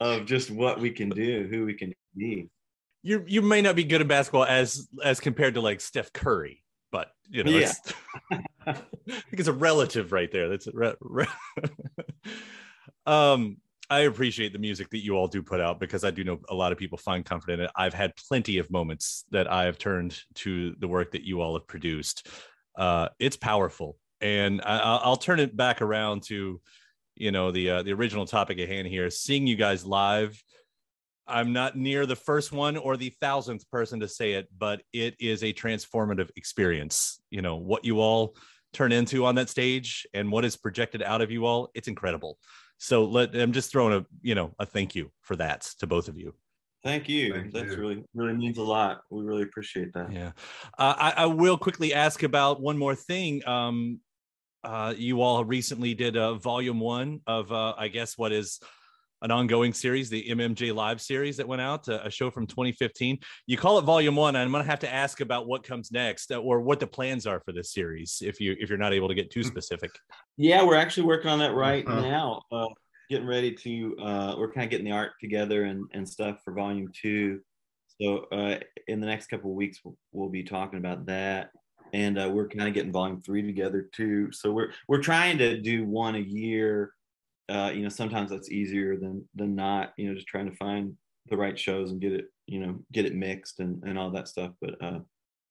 of 0.00 0.26
just 0.26 0.50
what 0.50 0.80
we 0.80 0.90
can 0.90 1.08
do, 1.08 1.46
who 1.50 1.64
we 1.64 1.74
can 1.74 1.92
be. 2.16 2.48
You 3.02 3.24
you 3.26 3.42
may 3.42 3.60
not 3.62 3.76
be 3.76 3.84
good 3.84 4.00
at 4.00 4.08
basketball 4.08 4.44
as 4.44 4.88
as 5.02 5.20
compared 5.20 5.54
to 5.54 5.60
like 5.60 5.80
Steph 5.80 6.12
Curry, 6.12 6.62
but 6.90 7.10
you 7.28 7.44
know, 7.44 7.50
yeah. 7.50 7.72
I 8.66 8.72
think 9.12 9.38
it's 9.38 9.48
a 9.48 9.52
relative 9.52 10.12
right 10.12 10.30
there. 10.32 10.48
That's 10.48 10.66
a 10.66 10.72
re- 10.72 10.94
re- 11.00 11.26
um. 13.06 13.58
I 13.90 14.00
appreciate 14.00 14.52
the 14.52 14.58
music 14.58 14.88
that 14.90 15.04
you 15.04 15.16
all 15.16 15.28
do 15.28 15.42
put 15.42 15.60
out 15.60 15.78
because 15.78 16.04
I 16.04 16.10
do 16.10 16.24
know 16.24 16.40
a 16.48 16.54
lot 16.54 16.72
of 16.72 16.78
people 16.78 16.96
find 16.96 17.24
comfort 17.24 17.52
in 17.52 17.60
it. 17.60 17.70
I've 17.76 17.94
had 17.94 18.12
plenty 18.16 18.58
of 18.58 18.70
moments 18.70 19.24
that 19.30 19.50
I 19.50 19.64
have 19.64 19.78
turned 19.78 20.18
to 20.36 20.74
the 20.78 20.88
work 20.88 21.12
that 21.12 21.22
you 21.22 21.42
all 21.42 21.54
have 21.54 21.66
produced. 21.66 22.28
Uh, 22.76 23.08
it's 23.18 23.36
powerful 23.36 23.98
and 24.24 24.62
I, 24.62 25.06
will 25.06 25.16
turn 25.16 25.38
it 25.38 25.56
back 25.56 25.82
around 25.82 26.22
to 26.24 26.60
you 27.14 27.30
know 27.30 27.52
the 27.52 27.70
uh, 27.70 27.82
the 27.82 27.92
original 27.92 28.26
topic 28.26 28.58
at 28.58 28.68
hand 28.68 28.88
here 28.88 29.10
seeing 29.10 29.46
you 29.46 29.54
guys 29.54 29.84
live 29.84 30.42
i'm 31.26 31.52
not 31.52 31.76
near 31.76 32.06
the 32.06 32.16
first 32.16 32.52
one 32.52 32.76
or 32.76 32.96
the 32.96 33.10
thousandth 33.20 33.68
person 33.70 34.00
to 34.00 34.08
say 34.08 34.32
it 34.32 34.48
but 34.56 34.82
it 34.92 35.14
is 35.20 35.44
a 35.44 35.52
transformative 35.52 36.30
experience 36.36 37.20
you 37.30 37.42
know 37.42 37.56
what 37.56 37.84
you 37.84 38.00
all 38.00 38.34
turn 38.74 38.92
into 38.92 39.24
on 39.24 39.34
that 39.34 39.48
stage 39.48 40.06
and 40.14 40.30
what 40.30 40.44
is 40.44 40.56
projected 40.56 41.02
out 41.02 41.20
of 41.22 41.30
you 41.30 41.46
all 41.46 41.70
it's 41.74 41.88
incredible 41.88 42.38
so 42.78 43.04
let 43.04 43.34
i'm 43.34 43.52
just 43.52 43.70
throwing 43.70 43.94
a 43.94 44.04
you 44.22 44.34
know 44.34 44.54
a 44.58 44.66
thank 44.66 44.94
you 44.94 45.10
for 45.22 45.36
that 45.36 45.62
to 45.78 45.86
both 45.86 46.08
of 46.08 46.18
you 46.18 46.34
Thank 46.82 47.08
you. 47.08 47.32
Thank 47.32 47.54
That's 47.54 47.70
you. 47.70 47.78
really 47.78 48.04
really 48.14 48.34
means 48.34 48.58
a 48.58 48.62
lot. 48.62 49.00
We 49.08 49.22
really 49.22 49.40
appreciate 49.40 49.94
that. 49.94 50.12
Yeah, 50.12 50.32
uh, 50.76 50.94
I, 50.98 51.14
I, 51.16 51.26
will 51.26 51.56
quickly 51.56 51.94
ask 51.94 52.22
about 52.22 52.60
one 52.60 52.76
more 52.76 52.94
thing. 52.94 53.42
Um, 53.48 54.00
uh, 54.64 54.94
you 54.96 55.20
all 55.20 55.44
recently 55.44 55.94
did 55.94 56.16
a 56.16 56.34
volume 56.34 56.80
one 56.80 57.20
of, 57.26 57.52
uh, 57.52 57.74
I 57.76 57.88
guess, 57.88 58.16
what 58.16 58.32
is 58.32 58.60
an 59.22 59.30
ongoing 59.30 59.72
series, 59.72 60.10
the 60.10 60.24
MMJ 60.28 60.74
Live 60.74 61.00
series 61.00 61.36
that 61.36 61.48
went 61.48 61.62
out, 61.62 61.88
a, 61.88 62.10
show 62.10 62.30
from 62.30 62.46
2015. 62.46 63.18
You 63.46 63.56
call 63.56 63.78
it 63.78 63.82
volume 63.82 64.16
one. 64.16 64.36
I'm 64.36 64.50
going 64.50 64.62
to 64.62 64.70
have 64.70 64.80
to 64.80 64.92
ask 64.92 65.20
about 65.20 65.46
what 65.46 65.64
comes 65.64 65.90
next 65.90 66.30
uh, 66.30 66.36
or 66.36 66.60
what 66.60 66.80
the 66.80 66.86
plans 66.86 67.26
are 67.26 67.40
for 67.40 67.52
this 67.52 67.72
series, 67.72 68.22
if 68.24 68.40
you 68.40 68.56
if 68.58 68.68
you're 68.68 68.78
not 68.78 68.92
able 68.92 69.08
to 69.08 69.14
get 69.14 69.30
too 69.30 69.40
hmm. 69.40 69.48
specific. 69.48 69.90
Yeah, 70.36 70.64
we're 70.64 70.76
actually 70.76 71.06
working 71.06 71.30
on 71.30 71.38
that 71.38 71.54
right 71.54 71.86
uh-huh. 71.86 72.00
now. 72.00 72.42
Uh, 72.52 72.68
getting 73.10 73.26
ready 73.26 73.52
to, 73.52 73.96
uh, 73.98 74.34
we're 74.38 74.50
kind 74.50 74.64
of 74.64 74.70
getting 74.70 74.86
the 74.86 74.92
art 74.92 75.12
together 75.20 75.64
and, 75.64 75.86
and 75.92 76.08
stuff 76.08 76.38
for 76.44 76.52
volume 76.52 76.90
two. 76.92 77.40
So 78.00 78.26
uh, 78.32 78.58
in 78.88 79.00
the 79.00 79.06
next 79.06 79.26
couple 79.26 79.50
of 79.50 79.56
weeks, 79.56 79.78
we'll, 79.84 79.96
we'll 80.12 80.30
be 80.30 80.42
talking 80.42 80.78
about 80.78 81.06
that 81.06 81.50
and 81.94 82.18
uh, 82.18 82.28
we're 82.30 82.48
kind 82.48 82.66
of 82.66 82.74
getting 82.74 82.92
volume 82.92 83.22
three 83.22 83.42
together 83.42 83.88
too. 83.94 84.30
So 84.32 84.52
we're 84.52 84.72
we're 84.88 85.02
trying 85.02 85.38
to 85.38 85.60
do 85.60 85.86
one 85.86 86.16
a 86.16 86.18
year. 86.18 86.92
Uh, 87.48 87.70
you 87.74 87.82
know, 87.82 87.88
sometimes 87.88 88.30
that's 88.30 88.50
easier 88.50 88.96
than 88.96 89.26
than 89.34 89.54
not. 89.54 89.92
You 89.96 90.08
know, 90.08 90.14
just 90.14 90.26
trying 90.26 90.50
to 90.50 90.56
find 90.56 90.94
the 91.26 91.36
right 91.36 91.58
shows 91.58 91.90
and 91.90 92.00
get 92.00 92.12
it 92.12 92.26
you 92.46 92.60
know 92.60 92.78
get 92.92 93.06
it 93.06 93.14
mixed 93.14 93.60
and 93.60 93.82
and 93.84 93.98
all 93.98 94.10
that 94.10 94.28
stuff. 94.28 94.52
But 94.60 94.82
uh, 94.82 95.00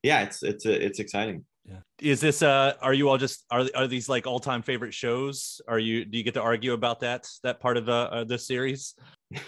yeah, 0.01 0.21
it's 0.21 0.43
it's 0.43 0.65
it's 0.65 0.99
exciting. 0.99 1.45
Yeah. 1.65 1.79
Is 2.01 2.19
this 2.19 2.41
uh 2.41 2.73
are 2.81 2.93
you 2.93 3.07
all 3.07 3.17
just 3.17 3.45
are 3.49 3.65
are 3.73 3.87
these 3.87 4.09
like 4.09 4.27
all-time 4.27 4.61
favorite 4.61 4.93
shows? 4.93 5.61
Are 5.67 5.79
you 5.79 6.03
do 6.03 6.17
you 6.17 6.23
get 6.23 6.33
to 6.33 6.41
argue 6.41 6.73
about 6.73 6.99
that 7.01 7.27
that 7.43 7.61
part 7.61 7.77
of 7.77 7.87
uh, 7.87 8.09
uh 8.11 8.23
this 8.25 8.45
series? 8.45 8.95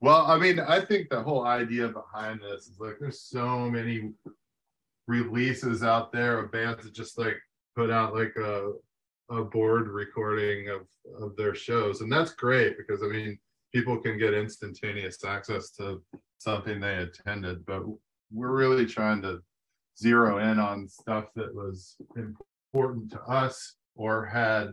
well, 0.00 0.26
I 0.26 0.38
mean, 0.38 0.60
I 0.60 0.80
think 0.80 1.08
the 1.08 1.22
whole 1.22 1.44
idea 1.44 1.88
behind 1.88 2.40
this 2.40 2.68
is 2.68 2.78
like 2.78 2.96
there's 3.00 3.22
so 3.22 3.68
many 3.70 4.12
releases 5.06 5.82
out 5.82 6.12
there 6.12 6.38
of 6.38 6.52
bands 6.52 6.84
that 6.84 6.94
just 6.94 7.18
like 7.18 7.36
put 7.76 7.90
out 7.90 8.14
like 8.14 8.34
a 8.36 8.72
a 9.30 9.42
board 9.42 9.88
recording 9.88 10.68
of 10.68 10.86
of 11.22 11.36
their 11.36 11.54
shows. 11.54 12.00
And 12.00 12.10
that's 12.10 12.32
great 12.34 12.76
because 12.76 13.02
i 13.02 13.06
mean 13.06 13.38
people 13.74 13.98
can 13.98 14.18
get 14.18 14.34
instantaneous 14.34 15.24
access 15.24 15.70
to 15.72 16.02
something 16.38 16.80
they 16.80 16.96
attended 16.96 17.66
but 17.66 17.82
we're 18.32 18.56
really 18.56 18.86
trying 18.86 19.20
to 19.22 19.40
zero 19.98 20.38
in 20.38 20.58
on 20.58 20.88
stuff 20.88 21.26
that 21.34 21.54
was 21.54 21.96
important 22.16 23.10
to 23.10 23.20
us 23.22 23.74
or 23.96 24.24
had 24.24 24.72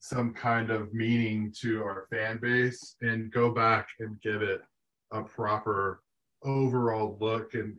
some 0.00 0.32
kind 0.32 0.70
of 0.70 0.92
meaning 0.94 1.52
to 1.60 1.82
our 1.82 2.06
fan 2.10 2.38
base 2.40 2.96
and 3.02 3.32
go 3.32 3.50
back 3.50 3.88
and 4.00 4.20
give 4.22 4.40
it 4.40 4.60
a 5.12 5.22
proper 5.22 6.00
overall 6.44 7.16
look 7.20 7.54
and 7.54 7.76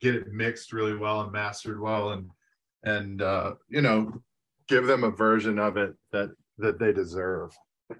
get 0.00 0.14
it 0.14 0.32
mixed 0.32 0.72
really 0.72 0.96
well 0.96 1.22
and 1.22 1.32
mastered 1.32 1.80
well. 1.80 2.10
And 2.10 2.30
and 2.84 3.20
uh, 3.20 3.54
you 3.68 3.82
know 3.82 4.12
give 4.70 4.86
them 4.86 5.04
a 5.04 5.10
version 5.10 5.58
of 5.58 5.76
it 5.76 5.94
that 6.12 6.30
that 6.58 6.78
they 6.78 6.92
deserve 6.92 7.50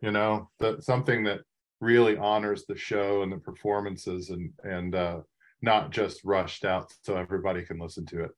you 0.00 0.12
know 0.12 0.48
that 0.60 0.82
something 0.82 1.24
that 1.24 1.40
really 1.80 2.16
honors 2.16 2.64
the 2.66 2.76
show 2.76 3.22
and 3.22 3.32
the 3.32 3.38
performances 3.38 4.30
and 4.30 4.52
and 4.62 4.94
uh, 4.94 5.20
not 5.62 5.90
just 5.90 6.24
rushed 6.24 6.64
out 6.64 6.90
so 7.02 7.16
everybody 7.16 7.62
can 7.62 7.78
listen 7.78 8.06
to 8.06 8.22
it 8.22 8.30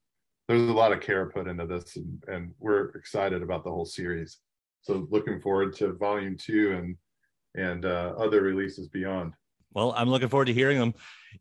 there's 0.48 0.68
a 0.68 0.72
lot 0.72 0.92
of 0.92 1.00
care 1.00 1.28
put 1.28 1.46
into 1.46 1.66
this 1.66 1.96
and, 1.96 2.24
and 2.28 2.50
we're 2.58 2.88
excited 2.90 3.42
about 3.42 3.62
the 3.62 3.70
whole 3.70 3.84
series 3.84 4.38
so 4.80 5.06
looking 5.10 5.40
forward 5.40 5.74
to 5.76 5.92
volume 5.92 6.36
two 6.36 6.72
and 6.72 6.96
and 7.54 7.84
uh, 7.84 8.14
other 8.18 8.40
releases 8.40 8.88
beyond 8.88 9.34
well, 9.74 9.94
I'm 9.96 10.10
looking 10.10 10.28
forward 10.28 10.46
to 10.46 10.52
hearing 10.52 10.78
them. 10.78 10.92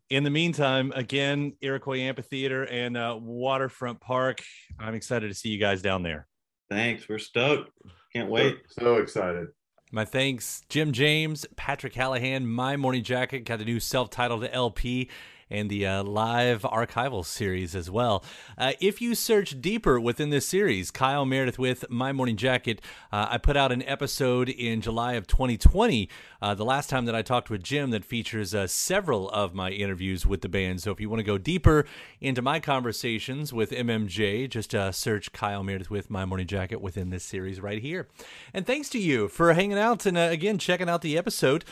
In 0.08 0.24
the 0.24 0.30
meantime, 0.30 0.90
again, 0.96 1.52
Iroquois 1.60 1.98
Amphitheater 1.98 2.64
and 2.64 2.96
uh, 2.96 3.18
Waterfront 3.20 4.00
Park. 4.00 4.42
I'm 4.78 4.94
excited 4.94 5.28
to 5.28 5.34
see 5.34 5.50
you 5.50 5.58
guys 5.58 5.82
down 5.82 6.02
there. 6.02 6.26
Thanks. 6.72 7.08
We're 7.08 7.18
stoked. 7.18 7.70
Can't 8.12 8.30
wait. 8.30 8.58
So, 8.68 8.82
so 8.82 8.96
excited. 8.96 9.48
My 9.90 10.06
thanks, 10.06 10.62
Jim 10.70 10.92
James, 10.92 11.44
Patrick 11.54 11.92
Hallahan, 11.92 12.46
My 12.46 12.78
Morning 12.78 13.04
Jacket 13.04 13.40
got 13.40 13.60
a 13.60 13.64
new 13.64 13.78
self 13.78 14.08
titled 14.08 14.48
LP 14.50 15.10
and 15.52 15.68
the 15.68 15.86
uh, 15.86 16.02
live 16.02 16.62
archival 16.62 17.24
series 17.24 17.76
as 17.76 17.90
well. 17.90 18.24
Uh, 18.56 18.72
if 18.80 19.02
you 19.02 19.14
search 19.14 19.60
deeper 19.60 20.00
within 20.00 20.30
this 20.30 20.48
series, 20.48 20.90
Kyle 20.90 21.26
Meredith 21.26 21.58
with 21.58 21.84
My 21.90 22.10
Morning 22.10 22.36
Jacket, 22.36 22.80
uh, 23.12 23.28
I 23.30 23.38
put 23.38 23.56
out 23.56 23.70
an 23.70 23.82
episode 23.82 24.48
in 24.48 24.80
July 24.80 25.12
of 25.12 25.26
2020, 25.26 26.08
uh, 26.40 26.54
the 26.54 26.64
last 26.64 26.88
time 26.88 27.04
that 27.04 27.14
I 27.14 27.20
talked 27.20 27.50
with 27.50 27.62
Jim, 27.62 27.90
that 27.90 28.04
features 28.04 28.54
uh, 28.54 28.66
several 28.66 29.28
of 29.30 29.54
my 29.54 29.70
interviews 29.70 30.26
with 30.26 30.40
the 30.40 30.48
band. 30.48 30.80
So 30.80 30.90
if 30.90 31.00
you 31.00 31.10
want 31.10 31.20
to 31.20 31.24
go 31.24 31.36
deeper 31.36 31.84
into 32.20 32.40
my 32.40 32.58
conversations 32.58 33.52
with 33.52 33.70
MMJ, 33.70 34.48
just 34.48 34.74
uh, 34.74 34.90
search 34.90 35.32
Kyle 35.32 35.62
Meredith 35.62 35.90
with 35.90 36.08
My 36.08 36.24
Morning 36.24 36.46
Jacket 36.46 36.80
within 36.80 37.10
this 37.10 37.24
series 37.24 37.60
right 37.60 37.82
here. 37.82 38.08
And 38.54 38.66
thanks 38.66 38.88
to 38.90 38.98
you 38.98 39.28
for 39.28 39.52
hanging 39.52 39.78
out 39.78 40.06
and 40.06 40.16
again 40.16 40.56
checking 40.56 40.88
out 40.88 41.02
the 41.02 41.18
episode. 41.18 41.64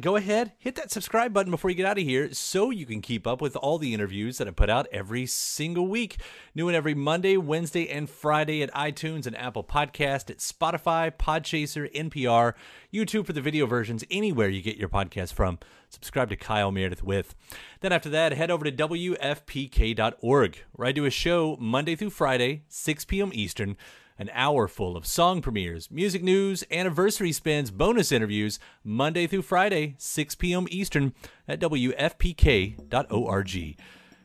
go 0.00 0.16
ahead, 0.16 0.52
hit 0.58 0.74
that 0.74 0.90
subscribe 0.90 1.32
button 1.32 1.50
before 1.50 1.70
you 1.70 1.76
get 1.76 1.86
out 1.86 1.98
of 1.98 2.04
here 2.04 2.30
so 2.34 2.68
you 2.68 2.84
can 2.84 3.00
keep 3.00 3.21
keep 3.22 3.32
up 3.32 3.40
with 3.40 3.54
all 3.54 3.78
the 3.78 3.94
interviews 3.94 4.38
that 4.38 4.48
I 4.48 4.50
put 4.50 4.68
out 4.68 4.88
every 4.90 5.26
single 5.26 5.86
week. 5.86 6.16
New 6.56 6.66
and 6.66 6.76
every 6.76 6.94
Monday, 6.94 7.36
Wednesday, 7.36 7.88
and 7.88 8.10
Friday 8.10 8.62
at 8.62 8.74
iTunes 8.74 9.28
and 9.28 9.38
Apple 9.38 9.62
Podcast, 9.62 10.28
at 10.28 10.38
Spotify, 10.38 11.12
Podchaser, 11.12 11.92
NPR, 11.94 12.54
YouTube 12.92 13.24
for 13.24 13.32
the 13.32 13.40
video 13.40 13.66
versions, 13.66 14.02
anywhere 14.10 14.48
you 14.48 14.60
get 14.60 14.76
your 14.76 14.88
podcast 14.88 15.34
from. 15.34 15.60
Subscribe 15.88 16.30
to 16.30 16.36
Kyle 16.36 16.72
Meredith 16.72 17.04
with. 17.04 17.36
Then 17.80 17.92
after 17.92 18.08
that, 18.08 18.32
head 18.32 18.50
over 18.50 18.64
to 18.68 18.72
WFPK.org, 18.72 20.58
where 20.72 20.88
I 20.88 20.92
do 20.92 21.04
a 21.04 21.10
show 21.10 21.56
Monday 21.60 21.94
through 21.94 22.10
Friday, 22.10 22.64
6 22.66 23.04
p.m. 23.04 23.30
Eastern 23.32 23.76
an 24.18 24.30
hour 24.32 24.68
full 24.68 24.96
of 24.96 25.06
song 25.06 25.42
premieres, 25.42 25.90
music 25.90 26.22
news, 26.22 26.64
anniversary 26.70 27.32
spins, 27.32 27.70
bonus 27.70 28.12
interviews, 28.12 28.58
Monday 28.84 29.26
through 29.26 29.42
Friday, 29.42 29.94
6 29.98 30.34
p.m. 30.36 30.66
Eastern 30.70 31.14
at 31.48 31.60
WFPK.org. 31.60 32.76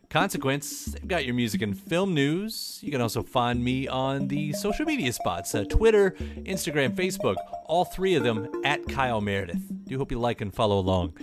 Consequence, 0.09 0.85
they've 0.85 1.07
got 1.07 1.25
your 1.25 1.33
music 1.33 1.61
and 1.61 1.77
film 1.77 2.13
news. 2.13 2.79
You 2.81 2.91
can 2.91 3.01
also 3.01 3.21
find 3.21 3.61
me 3.61 3.89
on 3.89 4.29
the 4.29 4.53
social 4.53 4.85
media 4.85 5.11
spots 5.11 5.53
uh, 5.53 5.65
Twitter, 5.65 6.11
Instagram, 6.11 6.95
Facebook, 6.95 7.35
all 7.65 7.83
three 7.83 8.15
of 8.15 8.23
them 8.23 8.47
at 8.63 8.87
Kyle 8.87 9.19
Meredith. 9.19 9.61
Do 9.85 9.97
hope 9.97 10.11
you 10.11 10.19
like 10.19 10.39
and 10.39 10.53
follow 10.53 10.79
along. 10.79 11.17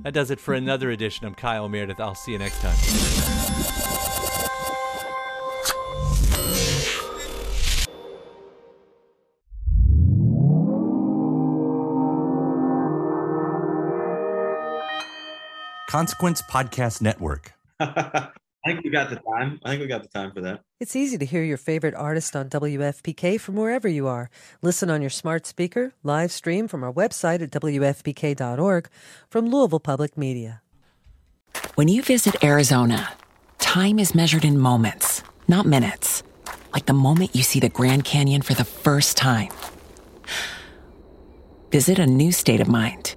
That 0.00 0.12
does 0.12 0.30
it 0.30 0.38
for 0.38 0.52
another 0.52 0.90
edition 0.90 1.26
of 1.26 1.36
Kyle 1.36 1.68
Meredith. 1.68 1.98
I'll 1.98 2.14
see 2.14 2.32
you 2.32 2.38
next 2.38 2.60
time. 2.60 3.25
Consequence 15.96 16.42
Podcast 16.42 17.00
Network. 17.00 17.54
I 17.80 18.28
think 18.66 18.84
we 18.84 18.90
got 18.90 19.08
the 19.08 19.16
time. 19.16 19.58
I 19.64 19.70
think 19.70 19.80
we 19.80 19.86
got 19.86 20.02
the 20.02 20.10
time 20.10 20.30
for 20.30 20.42
that. 20.42 20.60
It's 20.78 20.94
easy 20.94 21.16
to 21.16 21.24
hear 21.24 21.42
your 21.42 21.56
favorite 21.56 21.94
artist 21.94 22.36
on 22.36 22.50
WFPK 22.50 23.40
from 23.40 23.56
wherever 23.56 23.88
you 23.88 24.06
are. 24.06 24.28
Listen 24.60 24.90
on 24.90 25.00
your 25.00 25.08
smart 25.08 25.46
speaker, 25.46 25.94
live 26.02 26.30
stream 26.32 26.68
from 26.68 26.84
our 26.84 26.92
website 26.92 27.40
at 27.40 27.50
WFPK.org 27.50 28.90
from 29.30 29.46
Louisville 29.48 29.80
Public 29.80 30.18
Media. 30.18 30.60
When 31.76 31.88
you 31.88 32.02
visit 32.02 32.44
Arizona, 32.44 33.14
time 33.58 33.98
is 33.98 34.14
measured 34.14 34.44
in 34.44 34.58
moments, 34.58 35.22
not 35.48 35.64
minutes. 35.64 36.22
Like 36.74 36.84
the 36.84 36.92
moment 36.92 37.34
you 37.34 37.42
see 37.42 37.58
the 37.58 37.70
Grand 37.70 38.04
Canyon 38.04 38.42
for 38.42 38.52
the 38.52 38.66
first 38.66 39.16
time. 39.16 39.48
Visit 41.70 41.98
a 41.98 42.06
new 42.06 42.32
state 42.32 42.60
of 42.60 42.68
mind. 42.68 43.16